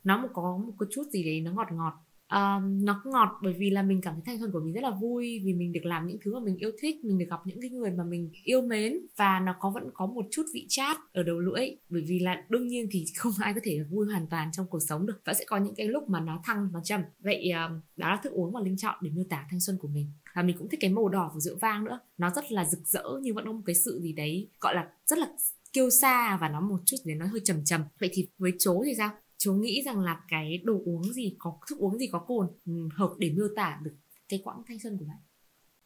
Nó 0.05 0.23
một 0.23 0.29
có 0.33 0.57
một 0.67 0.73
cái 0.79 0.87
chút 0.91 1.03
gì 1.13 1.25
đấy 1.25 1.41
nó 1.41 1.53
ngọt 1.53 1.69
ngọt. 1.73 1.93
Um, 2.33 2.85
nó 2.85 3.03
ngọt 3.05 3.29
bởi 3.43 3.53
vì 3.53 3.71
là 3.71 3.83
mình 3.83 4.01
cảm 4.01 4.15
thấy 4.15 4.23
thanh 4.27 4.39
xuân 4.39 4.51
của 4.53 4.61
mình 4.61 4.75
rất 4.75 4.81
là 4.83 4.91
vui 4.91 5.43
vì 5.45 5.55
mình 5.55 5.73
được 5.73 5.85
làm 5.85 6.07
những 6.07 6.19
thứ 6.25 6.35
mà 6.35 6.41
mình 6.45 6.57
yêu 6.57 6.71
thích 6.81 7.05
mình 7.05 7.19
được 7.19 7.27
gặp 7.31 7.41
những 7.45 7.61
cái 7.61 7.71
người 7.71 7.91
mà 7.91 8.05
mình 8.05 8.31
yêu 8.45 8.63
mến 8.63 8.93
và 9.17 9.41
nó 9.41 9.55
có 9.61 9.71
vẫn 9.71 9.91
có 9.95 10.07
một 10.07 10.27
chút 10.31 10.43
vị 10.55 10.67
chát 10.69 10.97
ở 11.13 11.23
đầu 11.23 11.39
lưỡi. 11.39 11.69
Bởi 11.89 12.03
vì 12.07 12.19
là 12.19 12.45
đương 12.49 12.69
nhiên 12.69 12.89
thì 12.91 13.05
không 13.17 13.33
ai 13.41 13.55
có 13.55 13.61
thể 13.65 13.79
vui 13.91 14.07
hoàn 14.07 14.27
toàn 14.27 14.53
trong 14.53 14.67
cuộc 14.67 14.81
sống 14.89 15.07
được. 15.07 15.21
Vẫn 15.25 15.35
sẽ 15.35 15.45
có 15.47 15.57
những 15.57 15.75
cái 15.75 15.87
lúc 15.87 16.09
mà 16.09 16.21
nó 16.21 16.41
thăng 16.45 16.69
nó 16.73 16.81
trầm. 16.85 17.01
Vậy 17.19 17.51
um, 17.51 17.81
đó 17.97 18.11
là 18.11 18.21
thức 18.23 18.33
uống 18.33 18.53
mà 18.53 18.61
linh 18.61 18.77
chọn 18.77 18.99
để 19.01 19.11
miêu 19.11 19.25
tả 19.31 19.47
thanh 19.51 19.61
xuân 19.61 19.79
của 19.81 19.89
mình. 19.89 20.13
Và 20.35 20.43
mình 20.43 20.57
cũng 20.59 20.69
thích 20.69 20.81
cái 20.81 20.91
màu 20.91 21.09
đỏ 21.09 21.31
của 21.35 21.41
rượu 21.41 21.57
vang 21.61 21.85
nữa. 21.85 22.01
Nó 22.19 22.31
rất 22.31 22.53
là 22.53 22.65
rực 22.65 22.87
rỡ 22.87 23.05
nhưng 23.23 23.35
vẫn 23.35 23.45
có 23.47 23.53
một 23.53 23.63
cái 23.67 23.75
sự 23.75 24.01
gì 24.03 24.13
đấy 24.13 24.51
gọi 24.61 24.75
là 24.75 24.89
rất 25.07 25.19
là 25.19 25.29
kiêu 25.75 25.91
xa 25.91 26.39
và 26.41 26.49
nó 26.49 26.61
một 26.61 26.81
chút 26.87 26.97
để 27.05 27.15
nó 27.15 27.27
hơi 27.27 27.41
trầm 27.45 27.65
trầm. 27.65 27.85
Vậy 28.01 28.11
thì 28.13 28.29
với 28.39 28.53
chố 28.59 28.83
thì 28.87 28.93
sao? 28.99 29.11
Chú 29.39 29.55
nghĩ 29.55 29.83
rằng 29.87 30.01
là 30.01 30.21
cái 30.29 30.59
đồ 30.65 30.83
uống 30.85 31.13
gì, 31.13 31.37
có 31.39 31.59
thức 31.71 31.79
uống 31.79 31.99
gì 31.99 32.07
có 32.13 32.19
cồn 32.19 32.47
ừ, 32.67 32.73
hợp 32.95 33.15
để 33.19 33.31
miêu 33.31 33.49
tả 33.57 33.81
được 33.83 33.95
cái 34.29 34.41
quãng 34.45 34.63
thanh 34.67 34.79
xuân 34.79 34.99
của 34.99 35.05
bạn? 35.05 35.19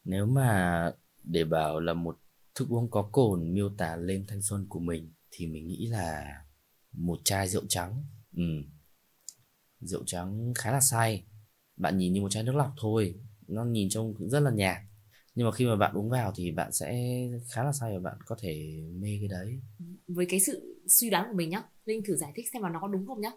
Nếu 0.04 0.26
mà 0.26 0.92
để 1.24 1.44
bảo 1.44 1.80
là 1.80 1.94
một 1.94 2.18
thức 2.54 2.68
uống 2.68 2.90
có 2.90 3.08
cồn 3.12 3.54
miêu 3.54 3.68
tả 3.78 3.96
lên 3.96 4.24
thanh 4.28 4.42
xuân 4.42 4.66
của 4.68 4.80
mình 4.80 5.12
thì 5.30 5.46
mình 5.46 5.68
nghĩ 5.68 5.86
là 5.86 6.24
một 6.92 7.20
chai 7.24 7.48
rượu 7.48 7.62
trắng. 7.68 8.04
Ừ. 8.36 8.42
rượu 9.80 10.04
trắng 10.06 10.52
khá 10.54 10.72
là 10.72 10.80
say. 10.80 11.24
Bạn 11.76 11.98
nhìn 11.98 12.12
như 12.12 12.20
một 12.20 12.30
chai 12.30 12.42
nước 12.42 12.54
lọc 12.54 12.74
thôi. 12.80 13.14
Nó 13.46 13.64
nhìn 13.64 13.88
trông 13.88 14.28
rất 14.28 14.40
là 14.40 14.50
nhạt 14.50 14.78
nhưng 15.38 15.46
mà 15.46 15.52
khi 15.52 15.66
mà 15.66 15.76
bạn 15.76 15.94
uống 15.94 16.10
vào 16.10 16.32
thì 16.34 16.52
bạn 16.52 16.72
sẽ 16.72 17.18
khá 17.48 17.64
là 17.64 17.72
say 17.72 17.92
và 17.92 18.00
bạn 18.10 18.18
có 18.26 18.36
thể 18.38 18.82
mê 19.00 19.16
cái 19.20 19.28
đấy. 19.28 19.60
Với 20.08 20.26
cái 20.26 20.40
sự 20.40 20.82
suy 20.86 21.10
đoán 21.10 21.26
của 21.28 21.36
mình 21.36 21.50
nhá, 21.50 21.62
linh 21.84 22.02
thử 22.04 22.16
giải 22.16 22.32
thích 22.36 22.46
xem 22.52 22.62
là 22.62 22.68
nó 22.68 22.78
có 22.80 22.88
đúng 22.88 23.06
không 23.06 23.20
nhá. 23.20 23.30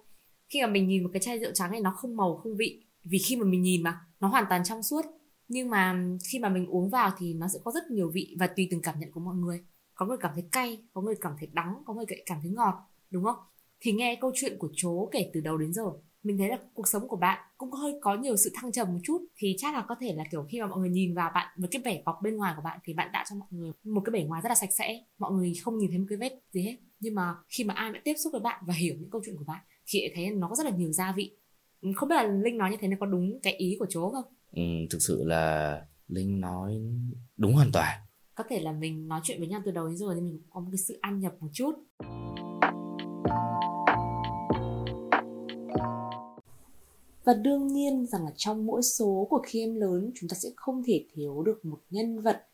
Khi 0.50 0.62
mà 0.62 0.68
mình 0.68 0.88
nhìn 0.88 1.04
một 1.04 1.10
cái 1.14 1.20
chai 1.20 1.40
rượu 1.40 1.52
trắng 1.54 1.72
này 1.72 1.82
nó 1.82 1.94
không 1.98 2.18
màu, 2.18 2.38
không 2.38 2.58
vị. 2.58 2.86
Vì 3.04 3.18
khi 3.18 3.36
mà 3.36 3.46
mình 3.46 3.62
nhìn 3.62 3.84
mà, 3.84 4.00
nó 4.20 4.28
hoàn 4.28 4.46
toàn 4.50 4.64
trong 4.64 4.84
suốt. 4.84 5.02
Nhưng 5.48 5.70
mà 5.70 6.06
khi 6.32 6.40
mà 6.40 6.50
mình 6.50 6.66
uống 6.68 6.90
vào 6.90 7.12
thì 7.18 7.34
nó 7.34 7.48
sẽ 7.48 7.60
có 7.64 7.72
rất 7.72 7.92
nhiều 7.92 8.12
vị 8.14 8.36
và 8.40 8.48
tùy 8.48 8.68
từng 8.72 8.82
cảm 8.82 9.00
nhận 9.00 9.12
của 9.12 9.20
mọi 9.20 9.36
người. 9.36 9.60
Có 9.94 10.06
người 10.06 10.18
cảm 10.20 10.32
thấy 10.34 10.44
cay, 10.52 10.84
có 10.94 11.02
người 11.02 11.16
cảm 11.22 11.34
thấy 11.40 11.50
đắng, 11.54 11.84
có 11.86 11.94
người 11.94 12.06
cảm 12.26 12.40
thấy 12.42 12.52
ngọt, 12.52 12.74
đúng 13.10 13.24
không? 13.24 13.38
Thì 13.80 13.92
nghe 13.92 14.18
câu 14.22 14.32
chuyện 14.36 14.58
của 14.60 14.70
chố 14.76 15.10
kể 15.12 15.32
từ 15.34 15.42
đầu 15.42 15.58
đến 15.58 15.74
giờ 15.74 15.84
mình 16.24 16.38
thấy 16.38 16.50
là 16.50 16.58
cuộc 16.74 16.88
sống 16.88 17.08
của 17.08 17.18
bạn 17.18 17.40
cũng 17.58 17.72
hơi 17.72 17.94
có 18.02 18.16
nhiều 18.16 18.38
sự 18.38 18.52
thăng 18.54 18.72
trầm 18.72 18.94
một 18.94 19.00
chút. 19.04 19.26
Thì 19.36 19.56
chắc 19.58 19.74
là 19.74 19.86
có 19.88 19.96
thể 20.00 20.14
là 20.14 20.24
kiểu 20.32 20.46
khi 20.50 20.62
mà 20.62 20.68
mọi 20.68 20.80
người 20.80 20.90
nhìn 20.90 21.16
vào 21.16 21.32
bạn 21.36 21.48
với 21.58 21.70
cái 21.72 21.82
vẻ 21.86 22.02
bọc 22.06 22.16
bên 22.24 22.36
ngoài 22.36 22.54
của 22.56 22.62
bạn 22.62 22.80
thì 22.84 22.94
bạn 22.94 23.10
tạo 23.14 23.24
cho 23.30 23.36
mọi 23.36 23.48
người 23.52 23.72
một 23.84 24.02
cái 24.06 24.12
vẻ 24.12 24.28
ngoài 24.28 24.42
rất 24.42 24.50
là 24.50 24.56
sạch 24.56 24.74
sẽ. 24.74 25.04
Mọi 25.18 25.32
người 25.32 25.54
không 25.64 25.78
nhìn 25.78 25.90
thấy 25.90 26.00
một 26.00 26.06
cái 26.10 26.18
vết 26.18 26.40
gì 26.52 26.62
hết. 26.62 26.78
Nhưng 27.00 27.16
mà 27.16 27.36
khi 27.50 27.64
mà 27.64 27.74
ai 27.74 27.92
đã 27.92 28.02
tiếp 28.04 28.14
xúc 28.24 28.32
với 28.32 28.42
bạn 28.42 28.64
và 28.68 28.74
hiểu 28.74 28.96
những 29.00 29.10
câu 29.10 29.22
chuyện 29.26 29.38
của 29.38 29.46
bạn 29.48 29.64
thì 29.88 30.12
thấy 30.16 30.30
nó 30.30 30.48
có 30.50 30.56
rất 30.56 30.66
là 30.66 30.72
nhiều 30.72 30.92
gia 30.92 31.12
vị. 31.12 31.38
Không 31.96 32.10
biết 32.10 32.16
là 32.16 32.24
linh 32.24 32.58
nói 32.58 32.72
như 32.72 32.78
thế 32.80 32.88
nó 32.88 32.98
có 33.00 33.06
đúng 33.06 33.40
cái 33.44 33.54
ý 33.54 33.76
của 33.80 33.86
chố 33.90 34.10
không? 34.10 34.34
Ừ, 34.52 34.62
thực 34.90 35.00
sự 35.02 35.24
là 35.24 35.86
linh 36.08 36.42
nói 36.42 36.82
đúng 37.38 37.54
hoàn 37.54 37.72
toàn. 37.72 38.00
Có 38.36 38.44
thể 38.50 38.60
là 38.60 38.72
mình 38.72 39.08
nói 39.08 39.20
chuyện 39.24 39.40
với 39.40 39.48
nhau 39.48 39.62
từ 39.66 39.72
đầu 39.72 39.88
đến 39.88 39.98
giờ 39.98 40.06
thì 40.16 40.22
mình 40.22 40.42
có 40.50 40.60
một 40.60 40.68
cái 40.72 40.78
sự 40.78 41.00
ăn 41.02 41.20
nhập 41.20 41.34
một 41.40 41.50
chút 41.54 41.72
Và 47.24 47.34
đương 47.34 47.68
nhiên 47.68 48.06
rằng 48.06 48.26
là 48.26 48.32
trong 48.36 48.66
mỗi 48.66 48.82
số 48.82 49.28
của 49.30 49.42
khi 49.46 49.60
em 49.60 49.76
lớn 49.76 50.12
chúng 50.16 50.30
ta 50.30 50.36
sẽ 50.36 50.50
không 50.56 50.84
thể 50.86 51.06
thiếu 51.14 51.44
được 51.44 51.66
một 51.66 51.80
nhân 51.90 52.22
vật 52.22 52.48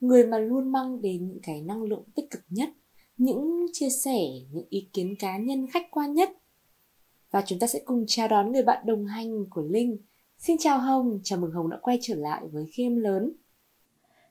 người 0.00 0.26
mà 0.26 0.38
luôn 0.38 0.72
mang 0.72 1.02
đến 1.02 1.28
những 1.28 1.40
cái 1.42 1.60
năng 1.60 1.82
lượng 1.82 2.04
tích 2.14 2.30
cực 2.30 2.42
nhất, 2.48 2.68
những 3.16 3.66
chia 3.72 3.90
sẻ, 3.90 4.20
những 4.52 4.66
ý 4.70 4.88
kiến 4.92 5.14
cá 5.18 5.38
nhân 5.38 5.66
khách 5.66 5.90
quan 5.90 6.14
nhất. 6.14 6.30
Và 7.30 7.42
chúng 7.46 7.58
ta 7.58 7.66
sẽ 7.66 7.82
cùng 7.84 8.04
chào 8.06 8.28
đón 8.28 8.52
người 8.52 8.62
bạn 8.62 8.86
đồng 8.86 9.06
hành 9.06 9.46
của 9.50 9.62
Linh. 9.62 9.98
Xin 10.38 10.56
chào 10.58 10.78
Hồng, 10.78 11.20
chào 11.24 11.38
mừng 11.38 11.50
Hồng 11.50 11.70
đã 11.70 11.78
quay 11.82 11.98
trở 12.02 12.14
lại 12.14 12.48
với 12.52 12.66
khi 12.72 12.82
em 12.82 12.96
lớn. 12.96 13.32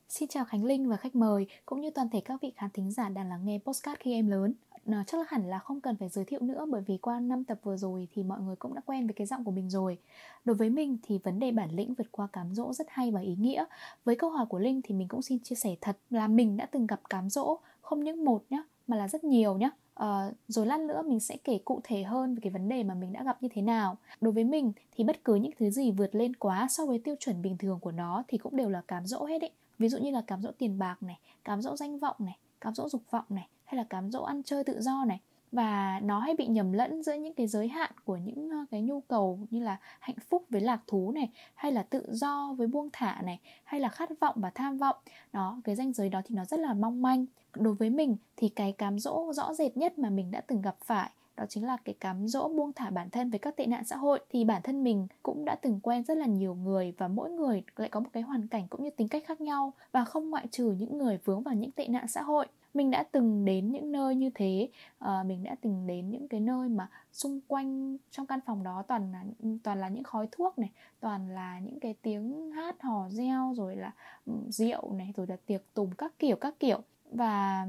Xin 0.10 0.30
chào 0.30 0.45
Khánh 0.45 0.65
Linh 0.65 0.89
và 0.89 0.97
khách 0.97 1.15
mời, 1.15 1.47
cũng 1.65 1.82
như 1.82 1.89
toàn 1.89 2.10
thể 2.10 2.21
các 2.25 2.41
vị 2.41 2.54
khán 2.56 2.69
thính 2.73 2.91
giả 2.91 3.10
đang 3.10 3.30
lắng 3.30 3.45
nghe 3.45 3.60
postcard 3.65 3.99
khi 3.99 4.13
em 4.13 4.28
lớn 4.28 4.54
nó 4.89 5.04
chắc 5.08 5.17
là 5.17 5.25
hẳn 5.28 5.49
là 5.49 5.60
không 5.60 5.82
cần 5.82 5.95
phải 5.95 6.10
giới 6.10 6.25
thiệu 6.25 6.39
nữa 6.41 6.65
bởi 6.69 6.82
vì 6.82 6.97
qua 6.97 7.19
năm 7.19 7.43
tập 7.43 7.60
vừa 7.63 7.78
rồi 7.78 8.08
thì 8.13 8.23
mọi 8.23 8.39
người 8.39 8.56
cũng 8.56 8.73
đã 8.73 8.82
quen 8.86 9.08
với 9.08 9.13
cái 9.13 9.28
giọng 9.28 9.43
của 9.43 9.52
mình 9.52 9.69
rồi. 9.69 9.97
Đối 10.45 10.56
với 10.56 10.69
mình 10.69 10.97
thì 11.04 11.17
vấn 11.17 11.39
đề 11.39 11.52
bản 11.52 11.69
lĩnh 11.71 11.93
vượt 11.93 12.08
qua 12.12 12.28
cám 12.34 12.56
dỗ 12.56 12.73
rất 12.73 12.88
hay 12.89 13.12
và 13.12 13.19
ý 13.19 13.36
nghĩa. 13.36 13.65
Với 14.06 14.15
câu 14.15 14.30
hỏi 14.30 14.45
của 14.45 14.60
Linh 14.60 14.82
thì 14.84 14.95
mình 14.95 15.08
cũng 15.08 15.21
xin 15.21 15.39
chia 15.39 15.56
sẻ 15.56 15.75
thật 15.82 15.97
là 16.10 16.28
mình 16.28 16.58
đã 16.58 16.65
từng 16.65 16.88
gặp 16.88 17.02
cám 17.10 17.30
dỗ 17.30 17.60
không 17.82 18.04
những 18.04 18.25
một 18.25 18.43
nhá 18.49 18.63
mà 18.88 18.97
là 18.97 19.08
rất 19.08 19.23
nhiều 19.23 19.58
nhá. 19.58 19.69
Uh, 20.04 20.34
rồi 20.47 20.65
lát 20.65 20.80
nữa 20.80 21.02
mình 21.02 21.19
sẽ 21.19 21.38
kể 21.43 21.60
cụ 21.65 21.82
thể 21.84 22.04
hơn 22.04 22.36
về 22.36 22.39
cái 22.43 22.52
vấn 22.52 22.69
đề 22.69 22.84
mà 22.84 22.93
mình 22.93 23.13
đã 23.13 23.23
gặp 23.23 23.43
như 23.43 23.49
thế 23.54 23.62
nào 23.62 23.97
đối 24.21 24.34
với 24.34 24.43
mình 24.43 24.71
thì 24.95 25.04
bất 25.04 25.23
cứ 25.23 25.36
những 25.36 25.52
thứ 25.60 25.69
gì 25.69 25.91
vượt 25.91 26.15
lên 26.15 26.36
quá 26.36 26.67
so 26.69 26.86
với 26.86 26.99
tiêu 26.99 27.15
chuẩn 27.19 27.41
bình 27.41 27.58
thường 27.58 27.80
của 27.80 27.91
nó 27.91 28.23
thì 28.28 28.38
cũng 28.38 28.56
đều 28.56 28.69
là 28.69 28.82
cám 28.88 29.06
dỗ 29.06 29.25
hết 29.25 29.41
ấy 29.41 29.52
ví 29.80 29.89
dụ 29.89 29.97
như 29.97 30.12
là 30.12 30.21
cám 30.21 30.41
dỗ 30.41 30.52
tiền 30.58 30.80
bạc 30.80 31.04
này 31.04 31.19
cám 31.43 31.62
dỗ 31.62 31.75
danh 31.75 31.99
vọng 31.99 32.15
này 32.19 32.38
cám 32.62 32.75
dỗ 32.75 32.89
dục 32.89 33.02
vọng 33.10 33.25
này 33.30 33.47
hay 33.69 33.77
là 33.77 33.84
cám 33.84 34.12
dỗ 34.12 34.23
ăn 34.23 34.43
chơi 34.43 34.63
tự 34.63 34.82
do 34.82 35.05
này. 35.05 35.19
Và 35.51 35.99
nó 36.03 36.19
hay 36.19 36.36
bị 36.38 36.47
nhầm 36.47 36.73
lẫn 36.73 37.03
giữa 37.03 37.13
những 37.13 37.34
cái 37.34 37.47
giới 37.47 37.67
hạn 37.67 37.91
của 38.05 38.17
những 38.17 38.49
ờ, 38.49 38.58
cái 38.71 38.82
nhu 38.82 39.01
cầu 39.01 39.39
như 39.49 39.63
là 39.63 39.77
hạnh 39.99 40.15
phúc 40.29 40.45
với 40.49 40.62
lạc 40.62 40.82
thú 40.88 41.12
này, 41.12 41.29
hay 41.55 41.71
là 41.71 41.84
tự 41.84 42.05
do 42.10 42.53
với 42.58 42.67
buông 42.67 42.89
thả 42.93 43.21
này, 43.21 43.39
hay 43.63 43.79
là 43.79 43.89
khát 43.89 44.10
vọng 44.19 44.36
và 44.38 44.49
tham 44.49 44.77
vọng. 44.77 44.95
Đó, 45.34 45.62
cái 45.63 45.75
ranh 45.75 45.93
giới 45.93 46.10
đó 46.10 46.21
thì 46.25 46.36
nó 46.36 46.45
rất 46.45 46.60
là 46.60 46.73
mong 46.73 47.01
manh. 47.01 47.25
Đối 47.55 47.73
với 47.73 47.89
mình 47.89 48.17
thì 48.38 48.49
cái 48.49 48.71
cám 48.71 48.99
dỗ 48.99 49.34
rõ 49.34 49.53
rệt 49.53 49.77
nhất 49.77 49.99
mà 49.99 50.10
mình 50.10 50.32
đã 50.32 50.41
từng 50.41 50.62
gặp 50.62 50.75
phải 50.86 51.10
đó 51.39 51.45
chính 51.49 51.65
là 51.65 51.78
cái 51.86 51.95
cám 51.99 52.28
dỗ 52.28 52.47
buông 52.47 52.73
thả 52.73 52.89
bản 52.89 53.10
thân 53.10 53.30
với 53.30 53.39
các 53.39 53.56
tệ 53.56 53.65
nạn 53.65 53.84
xã 53.86 53.95
hội. 53.95 54.19
Thì 54.30 54.45
bản 54.45 54.62
thân 54.62 54.84
mình 54.84 55.08
cũng 55.23 55.45
đã 55.45 55.56
từng 55.56 55.80
quen 55.84 56.04
rất 56.04 56.17
là 56.17 56.25
nhiều 56.25 56.56
người 56.56 56.93
và 56.97 57.08
mỗi 57.08 57.30
người 57.30 57.63
lại 57.78 57.89
có 57.89 57.99
một 57.99 58.10
cái 58.13 58.23
hoàn 58.23 58.47
cảnh 58.47 58.67
cũng 58.69 58.84
như 58.84 58.89
tính 58.89 59.08
cách 59.08 59.23
khác 59.25 59.41
nhau 59.41 59.73
và 59.91 60.06
không 60.06 60.30
ngoại 60.30 60.47
trừ 60.52 60.75
những 60.80 60.97
người 60.97 61.19
vướng 61.25 61.43
vào 61.43 61.56
những 61.56 61.71
tệ 61.71 61.88
nạn 61.88 62.08
xã 62.08 62.21
hội. 62.21 62.47
Mình 62.73 62.91
đã 62.91 63.04
từng 63.12 63.45
đến 63.45 63.71
những 63.71 63.91
nơi 63.91 64.15
như 64.15 64.30
thế 64.36 64.69
à, 64.99 65.23
mình 65.23 65.43
đã 65.43 65.56
từng 65.62 65.88
đến 65.88 66.12
những 66.12 66.28
cái 66.28 66.39
nơi 66.39 66.69
mà 66.69 66.89
xung 67.12 67.39
quanh 67.47 67.97
trong 68.12 68.25
căn 68.25 68.39
phòng 68.45 68.63
đó 68.63 68.84
toàn 68.88 69.12
là 69.12 69.23
toàn 69.63 69.80
là 69.80 69.89
những 69.89 70.04
khói 70.04 70.28
thuốc 70.32 70.60
này 70.60 70.69
toàn 70.99 71.30
là 71.30 71.60
những 71.60 71.80
cái 71.80 71.95
tiếng 72.02 72.52
hát 72.52 72.82
hò 72.82 73.10
reo 73.10 73.54
rồi 73.56 73.75
là 73.75 73.91
ừ, 74.25 74.34
rượu 74.49 74.93
này 74.93 75.13
rồi 75.15 75.28
là 75.28 75.38
tiệc 75.45 75.62
tùng 75.73 75.91
các 75.97 76.13
kiểu 76.19 76.36
các 76.36 76.56
kiểu. 76.60 76.80
Và 77.12 77.67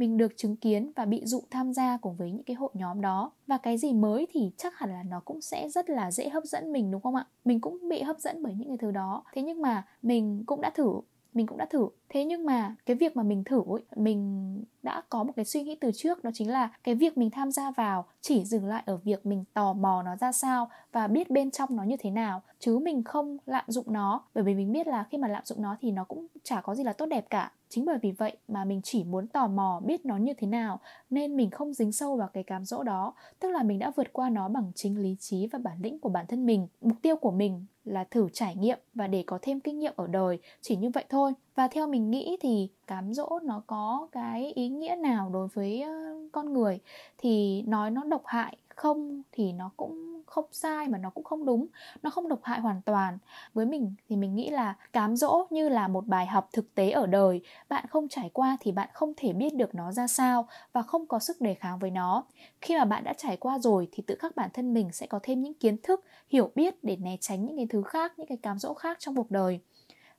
mình 0.00 0.16
được 0.16 0.36
chứng 0.36 0.56
kiến 0.56 0.92
và 0.96 1.04
bị 1.04 1.22
dụ 1.24 1.42
tham 1.50 1.72
gia 1.72 1.96
cùng 1.96 2.16
với 2.16 2.30
những 2.30 2.42
cái 2.42 2.54
hội 2.54 2.70
nhóm 2.74 3.00
đó. 3.00 3.32
Và 3.46 3.58
cái 3.58 3.78
gì 3.78 3.92
mới 3.92 4.26
thì 4.32 4.50
chắc 4.56 4.78
hẳn 4.78 4.90
là 4.90 5.02
nó 5.02 5.20
cũng 5.24 5.40
sẽ 5.40 5.68
rất 5.68 5.90
là 5.90 6.10
dễ 6.10 6.28
hấp 6.28 6.44
dẫn 6.44 6.72
mình, 6.72 6.90
đúng 6.90 7.00
không 7.00 7.14
ạ? 7.14 7.26
Mình 7.44 7.60
cũng 7.60 7.88
bị 7.88 8.02
hấp 8.02 8.18
dẫn 8.18 8.42
bởi 8.42 8.54
những 8.54 8.68
cái 8.68 8.78
thứ 8.78 8.90
đó. 8.90 9.24
Thế 9.32 9.42
nhưng 9.42 9.62
mà 9.62 9.86
mình 10.02 10.44
cũng 10.46 10.60
đã 10.60 10.70
thử, 10.70 11.00
mình 11.34 11.46
cũng 11.46 11.58
đã 11.58 11.66
thử 11.70 11.88
thế 12.12 12.24
nhưng 12.24 12.46
mà 12.46 12.74
cái 12.86 12.96
việc 12.96 13.16
mà 13.16 13.22
mình 13.22 13.44
thử 13.44 13.62
ấy, 13.66 13.82
mình 13.96 14.64
đã 14.82 15.02
có 15.08 15.24
một 15.24 15.32
cái 15.36 15.44
suy 15.44 15.62
nghĩ 15.62 15.74
từ 15.80 15.90
trước 15.94 16.24
đó 16.24 16.30
chính 16.34 16.50
là 16.50 16.70
cái 16.84 16.94
việc 16.94 17.18
mình 17.18 17.30
tham 17.30 17.50
gia 17.50 17.70
vào 17.70 18.04
chỉ 18.20 18.44
dừng 18.44 18.64
lại 18.64 18.82
ở 18.86 18.96
việc 18.96 19.26
mình 19.26 19.44
tò 19.54 19.72
mò 19.72 20.02
nó 20.02 20.16
ra 20.16 20.32
sao 20.32 20.70
và 20.92 21.06
biết 21.06 21.30
bên 21.30 21.50
trong 21.50 21.76
nó 21.76 21.82
như 21.82 21.96
thế 21.96 22.10
nào 22.10 22.42
chứ 22.58 22.78
mình 22.78 23.04
không 23.04 23.36
lạm 23.46 23.64
dụng 23.68 23.84
nó. 23.88 24.22
Bởi 24.34 24.44
vì 24.44 24.54
mình 24.54 24.72
biết 24.72 24.86
là 24.86 25.04
khi 25.10 25.18
mà 25.18 25.28
lạm 25.28 25.44
dụng 25.44 25.62
nó 25.62 25.76
thì 25.80 25.90
nó 25.90 26.04
cũng 26.04 26.26
chả 26.42 26.60
có 26.60 26.74
gì 26.74 26.84
là 26.84 26.92
tốt 26.92 27.06
đẹp 27.06 27.26
cả. 27.30 27.52
Chính 27.68 27.84
bởi 27.84 27.98
vì 28.02 28.12
vậy 28.12 28.36
mà 28.48 28.64
mình 28.64 28.80
chỉ 28.84 29.04
muốn 29.04 29.26
tò 29.26 29.46
mò 29.46 29.80
biết 29.84 30.06
nó 30.06 30.16
như 30.16 30.34
thế 30.34 30.46
nào 30.46 30.80
nên 31.10 31.36
mình 31.36 31.50
không 31.50 31.74
dính 31.74 31.92
sâu 31.92 32.16
vào 32.16 32.28
cái 32.32 32.42
cám 32.42 32.64
dỗ 32.64 32.82
đó. 32.82 33.14
Tức 33.40 33.48
là 33.48 33.62
mình 33.62 33.78
đã 33.78 33.92
vượt 33.96 34.12
qua 34.12 34.30
nó 34.30 34.48
bằng 34.48 34.72
chính 34.74 34.98
lý 34.98 35.16
trí 35.20 35.46
và 35.46 35.58
bản 35.58 35.78
lĩnh 35.82 35.98
của 35.98 36.08
bản 36.08 36.26
thân 36.26 36.46
mình. 36.46 36.68
Mục 36.80 36.96
tiêu 37.02 37.16
của 37.16 37.30
mình 37.30 37.66
là 37.84 38.04
thử 38.04 38.28
trải 38.32 38.56
nghiệm 38.56 38.78
và 38.94 39.06
để 39.06 39.24
có 39.26 39.38
thêm 39.42 39.60
kinh 39.60 39.78
nghiệm 39.78 39.92
ở 39.96 40.06
đời. 40.06 40.38
Chỉ 40.60 40.76
như 40.76 40.90
vậy 40.90 41.04
thôi 41.08 41.32
và 41.54 41.68
theo 41.68 41.86
mình 41.86 42.10
nghĩ 42.10 42.36
thì 42.40 42.68
cám 42.86 43.14
dỗ 43.14 43.38
nó 43.42 43.62
có 43.66 44.08
cái 44.12 44.52
ý 44.52 44.68
nghĩa 44.68 44.94
nào 44.94 45.30
đối 45.32 45.48
với 45.48 45.84
con 46.32 46.52
người? 46.52 46.78
Thì 47.18 47.62
nói 47.62 47.90
nó 47.90 48.04
độc 48.04 48.22
hại 48.24 48.56
không 48.68 49.22
thì 49.32 49.52
nó 49.52 49.70
cũng 49.76 50.22
không 50.26 50.44
sai 50.52 50.88
mà 50.88 50.98
nó 50.98 51.10
cũng 51.10 51.24
không 51.24 51.44
đúng. 51.44 51.66
Nó 52.02 52.10
không 52.10 52.28
độc 52.28 52.40
hại 52.42 52.60
hoàn 52.60 52.82
toàn. 52.82 53.18
Với 53.54 53.66
mình 53.66 53.94
thì 54.08 54.16
mình 54.16 54.34
nghĩ 54.34 54.50
là 54.50 54.74
cám 54.92 55.16
dỗ 55.16 55.46
như 55.50 55.68
là 55.68 55.88
một 55.88 56.06
bài 56.06 56.26
học 56.26 56.48
thực 56.52 56.74
tế 56.74 56.90
ở 56.90 57.06
đời. 57.06 57.40
Bạn 57.68 57.84
không 57.88 58.08
trải 58.08 58.30
qua 58.32 58.56
thì 58.60 58.72
bạn 58.72 58.88
không 58.92 59.12
thể 59.16 59.32
biết 59.32 59.54
được 59.54 59.74
nó 59.74 59.92
ra 59.92 60.06
sao 60.06 60.48
và 60.72 60.82
không 60.82 61.06
có 61.06 61.18
sức 61.18 61.40
đề 61.40 61.54
kháng 61.54 61.78
với 61.78 61.90
nó. 61.90 62.24
Khi 62.60 62.76
mà 62.78 62.84
bạn 62.84 63.04
đã 63.04 63.12
trải 63.12 63.36
qua 63.36 63.58
rồi 63.58 63.88
thì 63.92 64.02
tự 64.06 64.14
khắc 64.18 64.36
bản 64.36 64.50
thân 64.54 64.74
mình 64.74 64.92
sẽ 64.92 65.06
có 65.06 65.20
thêm 65.22 65.42
những 65.42 65.54
kiến 65.54 65.76
thức, 65.82 66.04
hiểu 66.28 66.50
biết 66.54 66.84
để 66.84 66.96
né 66.96 67.16
tránh 67.20 67.46
những 67.46 67.56
cái 67.56 67.66
thứ 67.70 67.82
khác, 67.82 68.12
những 68.18 68.26
cái 68.26 68.38
cám 68.42 68.58
dỗ 68.58 68.74
khác 68.74 68.96
trong 69.00 69.16
cuộc 69.16 69.30
đời 69.30 69.60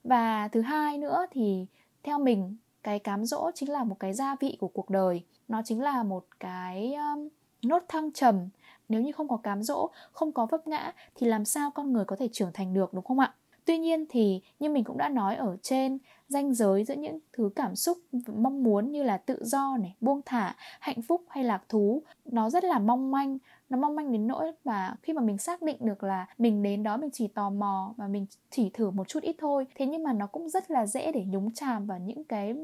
và 0.03 0.47
thứ 0.47 0.61
hai 0.61 0.97
nữa 0.97 1.25
thì 1.31 1.65
theo 2.03 2.19
mình 2.19 2.55
cái 2.83 2.99
cám 2.99 3.25
dỗ 3.25 3.51
chính 3.55 3.69
là 3.69 3.83
một 3.83 3.95
cái 3.99 4.13
gia 4.13 4.35
vị 4.35 4.57
của 4.59 4.67
cuộc 4.67 4.89
đời. 4.89 5.23
Nó 5.47 5.61
chính 5.65 5.81
là 5.81 6.03
một 6.03 6.25
cái 6.39 6.93
um, 6.93 7.29
nốt 7.61 7.83
thăng 7.87 8.11
trầm. 8.11 8.49
Nếu 8.89 9.01
như 9.01 9.11
không 9.11 9.27
có 9.27 9.37
cám 9.37 9.63
dỗ 9.63 9.89
không 10.11 10.31
có 10.31 10.45
vấp 10.45 10.67
ngã 10.67 10.93
thì 11.15 11.27
làm 11.27 11.45
sao 11.45 11.71
con 11.71 11.93
người 11.93 12.05
có 12.05 12.15
thể 12.15 12.29
trưởng 12.31 12.51
thành 12.53 12.73
được 12.73 12.93
đúng 12.93 13.03
không 13.03 13.19
ạ? 13.19 13.33
Tuy 13.65 13.77
nhiên 13.77 14.05
thì 14.09 14.41
như 14.59 14.69
mình 14.69 14.83
cũng 14.83 14.97
đã 14.97 15.09
nói 15.09 15.35
ở 15.35 15.57
trên 15.61 15.97
ranh 16.27 16.53
giới 16.53 16.83
giữa 16.83 16.95
những 16.95 17.19
thứ 17.33 17.49
cảm 17.55 17.75
xúc 17.75 17.97
mong 18.27 18.63
muốn 18.63 18.91
như 18.91 19.03
là 19.03 19.17
tự 19.17 19.37
do 19.41 19.77
này 19.77 19.95
buông 20.01 20.21
thả 20.25 20.55
hạnh 20.79 21.01
phúc 21.01 21.21
hay 21.29 21.43
lạc 21.43 21.63
thú 21.69 22.01
nó 22.25 22.49
rất 22.49 22.63
là 22.63 22.79
mong 22.79 23.11
manh. 23.11 23.37
Nó 23.69 23.77
mong 23.77 23.95
manh 23.95 24.11
đến 24.11 24.27
nỗi 24.27 24.51
mà 24.65 24.95
khi 25.03 25.13
mà 25.13 25.21
mình 25.21 25.37
xác 25.37 25.61
định 25.61 25.77
được 25.79 26.03
là 26.03 26.25
mình 26.37 26.63
đến 26.63 26.83
đó 26.83 26.97
mình 26.97 27.09
chỉ 27.13 27.27
tò 27.27 27.49
mò 27.49 27.93
và 27.97 28.07
mình 28.07 28.25
chỉ 28.49 28.69
thử 28.69 28.89
một 28.89 29.07
chút 29.07 29.23
ít 29.23 29.35
thôi 29.39 29.67
thế 29.75 29.85
nhưng 29.85 30.03
mà 30.03 30.13
nó 30.13 30.27
cũng 30.27 30.49
rất 30.49 30.71
là 30.71 30.85
dễ 30.85 31.11
để 31.11 31.25
nhúng 31.27 31.53
chàm 31.53 31.85
vào 31.85 31.99
những 31.99 32.23
cái 32.23 32.55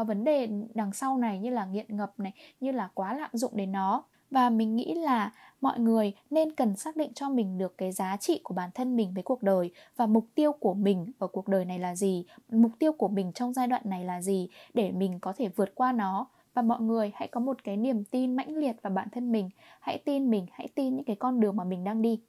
uh, 0.00 0.06
vấn 0.06 0.24
đề 0.24 0.48
đằng 0.74 0.92
sau 0.92 1.18
này 1.18 1.38
như 1.38 1.50
là 1.50 1.66
nghiện 1.66 1.96
ngập 1.96 2.12
này 2.18 2.32
như 2.60 2.72
là 2.72 2.88
quá 2.94 3.14
lạm 3.14 3.30
dụng 3.32 3.56
đến 3.56 3.72
nó 3.72 4.04
và 4.30 4.50
mình 4.50 4.76
nghĩ 4.76 4.94
là 4.94 5.32
mọi 5.60 5.80
người 5.80 6.12
nên 6.30 6.52
cần 6.52 6.76
xác 6.76 6.96
định 6.96 7.12
cho 7.14 7.28
mình 7.28 7.58
được 7.58 7.78
cái 7.78 7.92
giá 7.92 8.16
trị 8.16 8.40
của 8.44 8.54
bản 8.54 8.70
thân 8.74 8.96
mình 8.96 9.14
với 9.14 9.22
cuộc 9.22 9.42
đời 9.42 9.70
và 9.96 10.06
mục 10.06 10.26
tiêu 10.34 10.52
của 10.52 10.74
mình 10.74 11.12
ở 11.18 11.26
cuộc 11.26 11.48
đời 11.48 11.64
này 11.64 11.78
là 11.78 11.96
gì, 11.96 12.24
mục 12.48 12.72
tiêu 12.78 12.92
của 12.92 13.08
mình 13.08 13.32
trong 13.32 13.52
giai 13.52 13.66
đoạn 13.66 13.82
này 13.84 14.04
là 14.04 14.22
gì 14.22 14.48
để 14.74 14.90
mình 14.90 15.18
có 15.20 15.32
thể 15.36 15.48
vượt 15.48 15.74
qua 15.74 15.92
nó. 15.92 16.26
Và 16.54 16.62
mọi 16.62 16.80
người 16.80 17.12
hãy 17.14 17.28
có 17.28 17.40
một 17.40 17.64
cái 17.64 17.76
niềm 17.76 18.04
tin 18.04 18.36
mãnh 18.36 18.56
liệt 18.56 18.76
vào 18.82 18.92
bản 18.92 19.08
thân 19.12 19.32
mình. 19.32 19.50
Hãy 19.80 19.98
tin 20.04 20.30
mình, 20.30 20.46
hãy 20.52 20.68
tin 20.74 20.96
những 20.96 21.04
cái 21.04 21.16
con 21.16 21.40
đường 21.40 21.56
mà 21.56 21.64
mình 21.64 21.84
đang 21.84 22.02
đi. 22.02 22.20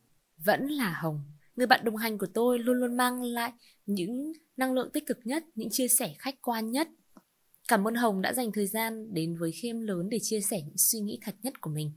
Vẫn 0.46 0.68
là 0.68 1.00
hồng, 1.02 1.20
người 1.56 1.68
bạn 1.68 1.80
đồng 1.84 1.96
hành 1.96 2.18
của 2.18 2.28
tôi 2.34 2.60
luôn 2.60 2.78
luôn 2.78 2.98
mang 2.98 3.22
lại 3.22 3.52
những 3.86 4.34
năng 4.58 4.74
lượng 4.74 4.90
tích 4.94 5.06
cực 5.06 5.20
nhất, 5.24 5.46
những 5.56 5.70
chia 5.72 5.88
sẻ 5.88 6.14
khách 6.20 6.42
quan 6.42 6.72
nhất 6.72 6.88
cảm 7.70 7.88
ơn 7.88 7.96
hồng 7.96 8.22
đã 8.22 8.34
dành 8.34 8.52
thời 8.52 8.68
gian 8.68 9.14
đến 9.14 9.38
với 9.38 9.52
khiêm 9.52 9.80
lớn 9.80 10.10
để 10.10 10.18
chia 10.22 10.42
sẻ 10.42 10.62
những 10.66 10.78
suy 10.78 11.00
nghĩ 11.00 11.20
thật 11.22 11.36
nhất 11.44 11.62
của 11.62 11.70
mình 11.70 11.92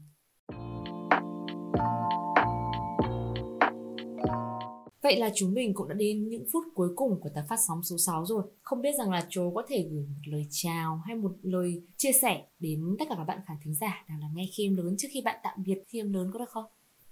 Vậy 5.02 5.18
là 5.18 5.30
chúng 5.34 5.54
mình 5.54 5.74
cũng 5.74 5.88
đã 5.88 5.94
đến 5.94 6.28
những 6.28 6.44
phút 6.52 6.64
cuối 6.74 6.88
cùng 6.96 7.20
của 7.20 7.28
tập 7.34 7.44
phát 7.48 7.56
sóng 7.68 7.82
số 7.82 7.96
6 7.98 8.24
rồi. 8.26 8.42
Không 8.62 8.82
biết 8.82 8.90
rằng 8.98 9.10
là 9.10 9.26
chú 9.30 9.52
có 9.54 9.62
thể 9.68 9.88
gửi 9.90 10.06
một 10.06 10.20
lời 10.24 10.46
chào 10.50 11.02
hay 11.06 11.16
một 11.16 11.32
lời 11.42 11.82
chia 11.96 12.12
sẻ 12.22 12.46
đến 12.58 12.96
tất 12.98 13.04
cả 13.08 13.14
các 13.18 13.24
bạn 13.24 13.38
khán 13.46 13.56
thính 13.64 13.74
giả 13.74 14.04
đang 14.08 14.20
là 14.20 14.26
nghe 14.34 14.44
khiêm 14.56 14.76
lớn 14.76 14.94
trước 14.98 15.08
khi 15.10 15.22
bạn 15.24 15.40
tạm 15.42 15.62
biệt 15.66 15.78
khiêm 15.88 16.12
lớn 16.12 16.30
có 16.32 16.38
được 16.38 16.50
không? 16.50 16.64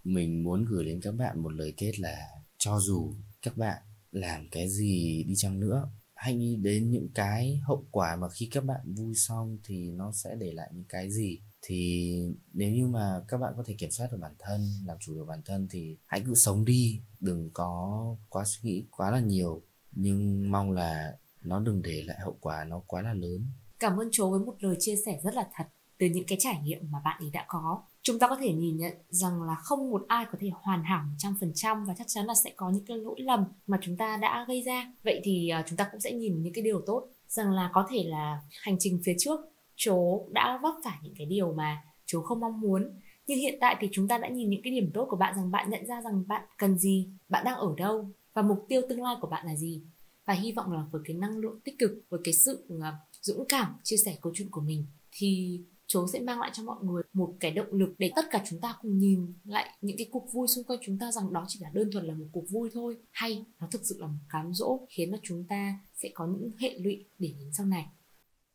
Mình 0.05 0.45
muốn 0.45 0.65
gửi 0.65 0.85
đến 0.85 1.01
các 1.03 1.15
bạn 1.15 1.43
một 1.43 1.53
lời 1.53 1.75
kết 1.77 2.01
là 2.01 2.29
cho 2.59 2.79
dù 2.81 3.15
các 3.43 3.57
bạn 3.57 3.83
làm 4.13 4.49
cái 4.51 4.69
gì 4.69 5.25
đi 5.29 5.35
chăng 5.37 5.61
nữa 5.61 5.91
hãy 6.21 6.35
nghĩ 6.35 6.57
đến 6.57 6.91
những 6.91 7.09
cái 7.15 7.61
hậu 7.65 7.87
quả 7.91 8.17
mà 8.17 8.29
khi 8.29 8.49
các 8.53 8.65
bạn 8.65 8.95
vui 8.95 9.15
xong 9.15 9.59
thì 9.65 9.91
nó 9.91 10.13
sẽ 10.13 10.35
để 10.39 10.53
lại 10.53 10.71
những 10.75 10.85
cái 10.89 11.11
gì? 11.11 11.41
Thì 11.63 12.13
nếu 12.53 12.71
như 12.71 12.87
mà 12.87 13.23
các 13.29 13.39
bạn 13.39 13.53
có 13.57 13.63
thể 13.67 13.75
kiểm 13.79 13.91
soát 13.91 14.09
được 14.13 14.19
bản 14.21 14.35
thân, 14.39 14.61
làm 14.87 14.97
chủ 15.01 15.15
được 15.15 15.25
bản 15.25 15.43
thân 15.45 15.69
thì 15.71 15.97
hãy 16.07 16.23
cứ 16.27 16.35
sống 16.35 16.65
đi, 16.65 17.01
đừng 17.21 17.51
có 17.53 18.17
quá 18.29 18.45
suy 18.47 18.71
nghĩ 18.71 18.85
quá 18.91 19.11
là 19.11 19.21
nhiều. 19.21 19.63
Nhưng 19.93 20.51
mong 20.51 20.71
là 20.71 21.17
nó 21.43 21.61
đừng 21.61 21.83
để 21.83 22.03
lại 22.03 22.19
hậu 22.21 22.37
quả 22.41 22.65
nó 22.65 22.83
quá 22.87 23.03
là 23.03 23.15
lớn. 23.15 23.47
Cảm 23.79 23.97
ơn 23.97 24.09
chú 24.13 24.31
với 24.31 24.41
một 24.41 24.55
lời 24.61 24.77
chia 24.79 24.97
sẻ 25.07 25.21
rất 25.23 25.35
là 25.35 25.49
thật 25.55 25.65
từ 25.99 26.07
những 26.07 26.25
cái 26.27 26.39
trải 26.41 26.63
nghiệm 26.65 26.91
mà 26.91 27.01
bạn 27.05 27.23
ấy 27.23 27.31
đã 27.31 27.45
có 27.49 27.83
chúng 28.03 28.19
ta 28.19 28.29
có 28.29 28.37
thể 28.37 28.53
nhìn 28.53 28.77
nhận 28.77 28.93
rằng 29.09 29.43
là 29.43 29.55
không 29.55 29.91
một 29.91 30.05
ai 30.09 30.27
có 30.33 30.39
thể 30.41 30.51
hoàn 30.55 30.85
hảo 30.85 31.05
100% 31.19 31.87
và 31.87 31.95
chắc 31.99 32.07
chắn 32.09 32.27
là 32.27 32.35
sẽ 32.45 32.53
có 32.57 32.71
những 32.71 32.85
cái 32.85 32.97
lỗi 32.97 33.17
lầm 33.19 33.45
mà 33.67 33.79
chúng 33.83 33.97
ta 33.97 34.17
đã 34.17 34.45
gây 34.49 34.63
ra. 34.63 34.93
Vậy 35.05 35.21
thì 35.25 35.49
à, 35.49 35.65
chúng 35.69 35.77
ta 35.77 35.89
cũng 35.93 36.01
sẽ 36.01 36.13
nhìn 36.13 36.43
những 36.43 36.53
cái 36.53 36.65
điều 36.65 36.83
tốt, 36.87 37.09
rằng 37.29 37.51
là 37.53 37.71
có 37.73 37.87
thể 37.91 38.05
là 38.05 38.41
hành 38.63 38.77
trình 38.79 39.01
phía 39.05 39.15
trước 39.19 39.41
chú 39.77 40.29
đã 40.33 40.59
vấp 40.63 40.75
phải 40.85 40.99
những 41.03 41.15
cái 41.19 41.27
điều 41.27 41.53
mà 41.53 41.83
chú 42.07 42.23
không 42.23 42.41
mong 42.41 42.61
muốn 42.61 42.91
nhưng 43.31 43.39
hiện 43.39 43.59
tại 43.61 43.77
thì 43.81 43.89
chúng 43.93 44.09
ta 44.09 44.19
đã 44.19 44.29
nhìn 44.29 44.51
những 44.51 44.63
cái 44.65 44.73
điểm 44.73 44.91
tốt 44.95 45.07
của 45.11 45.17
bạn 45.17 45.35
rằng 45.37 45.51
bạn 45.51 45.71
nhận 45.71 45.87
ra 45.87 46.03
rằng 46.03 46.25
bạn 46.29 46.43
cần 46.59 46.79
gì, 46.79 47.09
bạn 47.29 47.45
đang 47.45 47.57
ở 47.57 47.75
đâu 47.77 48.11
và 48.35 48.43
mục 48.43 48.67
tiêu 48.69 48.83
tương 48.89 49.03
lai 49.03 49.17
của 49.21 49.29
bạn 49.29 49.47
là 49.47 49.57
gì 49.57 49.83
và 50.25 50.35
hy 50.35 50.53
vọng 50.53 50.73
là 50.73 50.85
với 50.91 51.03
cái 51.05 51.17
năng 51.17 51.39
lượng 51.39 51.61
tích 51.65 51.79
cực, 51.79 51.91
với 52.09 52.21
cái 52.25 52.35
sự 52.35 52.67
à, 52.83 52.93
dũng 53.21 53.45
cảm 53.49 53.75
chia 53.83 53.97
sẻ 53.97 54.17
câu 54.21 54.33
chuyện 54.37 54.51
của 54.51 54.61
mình 54.61 54.87
thì 55.13 55.61
chú 55.91 56.07
sẽ 56.07 56.21
mang 56.21 56.41
lại 56.41 56.51
cho 56.55 56.63
mọi 56.63 56.77
người 56.83 57.03
một 57.13 57.35
cái 57.41 57.51
động 57.51 57.73
lực 57.73 57.95
để 57.99 58.13
tất 58.17 58.25
cả 58.31 58.43
chúng 58.51 58.61
ta 58.61 58.77
cùng 58.83 58.99
nhìn 58.99 59.35
lại 59.45 59.71
những 59.81 59.97
cái 59.97 60.09
cuộc 60.13 60.33
vui 60.33 60.49
xung 60.49 60.65
quanh 60.65 60.79
chúng 60.83 60.99
ta 60.99 61.13
rằng 61.13 61.33
đó 61.33 61.45
chỉ 61.49 61.59
là 61.63 61.71
đơn 61.75 61.91
thuần 61.93 62.05
là 62.05 62.15
một 62.15 62.27
cuộc 62.33 62.45
vui 62.51 62.71
thôi 62.73 62.97
hay 63.11 63.47
nó 63.61 63.67
thực 63.71 63.81
sự 63.85 63.97
là 64.01 64.07
một 64.07 64.19
cám 64.29 64.55
dỗ 64.55 64.87
khiến 64.89 65.13
cho 65.13 65.19
chúng 65.23 65.45
ta 65.49 65.79
sẽ 65.95 66.09
có 66.15 66.27
những 66.27 66.51
hệ 66.59 66.79
lụy 66.79 67.05
để 67.19 67.35
đến 67.39 67.51
sau 67.53 67.67
này 67.67 67.87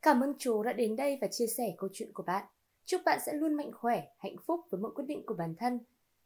Cảm 0.05 0.21
ơn 0.21 0.33
chú 0.37 0.63
đã 0.63 0.73
đến 0.73 0.95
đây 0.95 1.17
và 1.21 1.27
chia 1.27 1.47
sẻ 1.47 1.75
câu 1.77 1.89
chuyện 1.93 2.13
của 2.13 2.23
bạn. 2.23 2.45
Chúc 2.85 3.01
bạn 3.05 3.19
sẽ 3.25 3.33
luôn 3.33 3.53
mạnh 3.53 3.71
khỏe, 3.73 4.07
hạnh 4.17 4.35
phúc 4.45 4.59
với 4.69 4.81
mọi 4.81 4.91
quyết 4.95 5.05
định 5.07 5.25
của 5.25 5.33
bản 5.33 5.55
thân. 5.55 5.79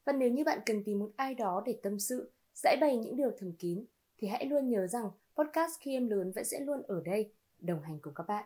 Và 0.05 0.13
nếu 0.13 0.29
như 0.29 0.43
bạn 0.43 0.59
cần 0.65 0.83
tìm 0.83 0.99
một 0.99 1.11
ai 1.15 1.35
đó 1.35 1.63
để 1.65 1.79
tâm 1.83 1.99
sự, 1.99 2.31
giải 2.53 2.77
bày 2.81 2.97
những 2.97 3.15
điều 3.15 3.31
thầm 3.39 3.51
kín, 3.51 3.85
thì 4.17 4.27
hãy 4.27 4.45
luôn 4.45 4.69
nhớ 4.69 4.87
rằng 4.87 5.05
podcast 5.35 5.71
khi 5.79 5.93
em 5.93 6.09
lớn 6.09 6.31
vẫn 6.35 6.45
sẽ 6.45 6.59
luôn 6.59 6.81
ở 6.87 7.01
đây, 7.05 7.33
đồng 7.59 7.81
hành 7.81 7.99
cùng 8.01 8.13
các 8.13 8.27
bạn. 8.27 8.45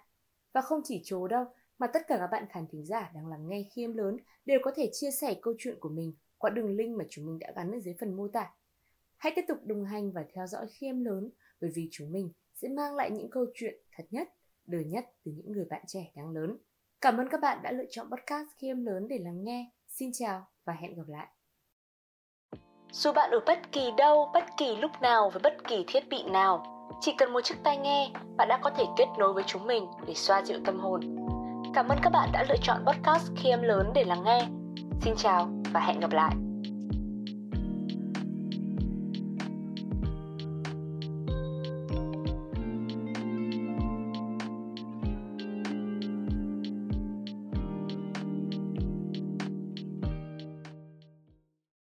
Và 0.53 0.61
không 0.61 0.81
chỉ 0.83 1.01
chú 1.05 1.27
đâu, 1.27 1.45
mà 1.79 1.87
tất 1.87 2.01
cả 2.07 2.17
các 2.17 2.27
bạn 2.27 2.45
khán 2.49 2.65
thính 2.71 2.85
giả 2.85 3.11
đang 3.15 3.27
lắng 3.27 3.47
nghe 3.47 3.65
khiêm 3.71 3.93
lớn 3.93 4.17
đều 4.45 4.59
có 4.63 4.71
thể 4.75 4.89
chia 4.93 5.11
sẻ 5.11 5.35
câu 5.41 5.53
chuyện 5.57 5.77
của 5.79 5.89
mình 5.89 6.13
qua 6.37 6.49
đường 6.49 6.75
link 6.75 6.97
mà 6.97 7.05
chúng 7.09 7.25
mình 7.25 7.39
đã 7.39 7.53
gắn 7.55 7.71
ở 7.71 7.79
dưới 7.79 7.95
phần 7.99 8.15
mô 8.15 8.27
tả. 8.27 8.51
Hãy 9.17 9.33
tiếp 9.35 9.45
tục 9.47 9.57
đồng 9.63 9.85
hành 9.85 10.11
và 10.11 10.25
theo 10.33 10.47
dõi 10.47 10.67
khiêm 10.69 11.03
lớn 11.03 11.29
bởi 11.61 11.71
vì 11.75 11.89
chúng 11.91 12.11
mình 12.11 12.31
sẽ 12.53 12.69
mang 12.69 12.95
lại 12.95 13.11
những 13.11 13.29
câu 13.29 13.45
chuyện 13.53 13.75
thật 13.95 14.03
nhất 14.11 14.29
đời 14.65 14.85
nhất 14.85 15.05
từ 15.25 15.31
những 15.31 15.51
người 15.51 15.65
bạn 15.69 15.83
trẻ 15.87 16.11
đang 16.15 16.29
lớn. 16.29 16.57
Cảm 17.01 17.17
ơn 17.17 17.29
các 17.29 17.41
bạn 17.41 17.59
đã 17.63 17.71
lựa 17.71 17.85
chọn 17.89 18.09
podcast 18.09 18.47
khiêm 18.57 18.85
lớn 18.85 19.07
để 19.07 19.17
lắng 19.17 19.43
nghe. 19.43 19.71
Xin 19.87 20.11
chào 20.13 20.47
và 20.65 20.73
hẹn 20.73 20.95
gặp 20.95 21.07
lại. 21.07 21.27
Dù 22.91 23.11
bạn 23.11 23.31
ở 23.31 23.39
bất 23.45 23.71
kỳ 23.71 23.91
đâu, 23.97 24.31
bất 24.33 24.43
kỳ 24.57 24.75
lúc 24.75 24.91
nào 25.01 25.29
với 25.29 25.41
bất 25.43 25.53
kỳ 25.67 25.85
thiết 25.87 26.09
bị 26.09 26.23
nào, 26.31 26.63
chỉ 27.01 27.11
cần 27.17 27.33
một 27.33 27.41
chiếc 27.41 27.55
tai 27.63 27.77
nghe, 27.77 28.11
bạn 28.37 28.47
đã 28.47 28.59
có 28.63 28.69
thể 28.77 28.83
kết 28.97 29.05
nối 29.17 29.33
với 29.33 29.43
chúng 29.47 29.67
mình 29.67 29.85
để 30.07 30.13
xoa 30.13 30.43
dịu 30.43 30.59
tâm 30.65 30.79
hồn. 30.79 31.22
Cảm 31.73 31.87
ơn 31.87 31.97
các 32.01 32.09
bạn 32.09 32.29
đã 32.33 32.45
lựa 32.49 32.57
chọn 32.61 32.85
podcast 32.85 33.31
khi 33.35 33.49
em 33.49 33.61
lớn 33.61 33.91
để 33.95 34.03
lắng 34.03 34.23
nghe. 34.25 34.47
Xin 35.01 35.13
chào 35.17 35.49
và 35.73 35.79
hẹn 35.79 35.99
gặp 35.99 36.11
lại. 36.11 36.35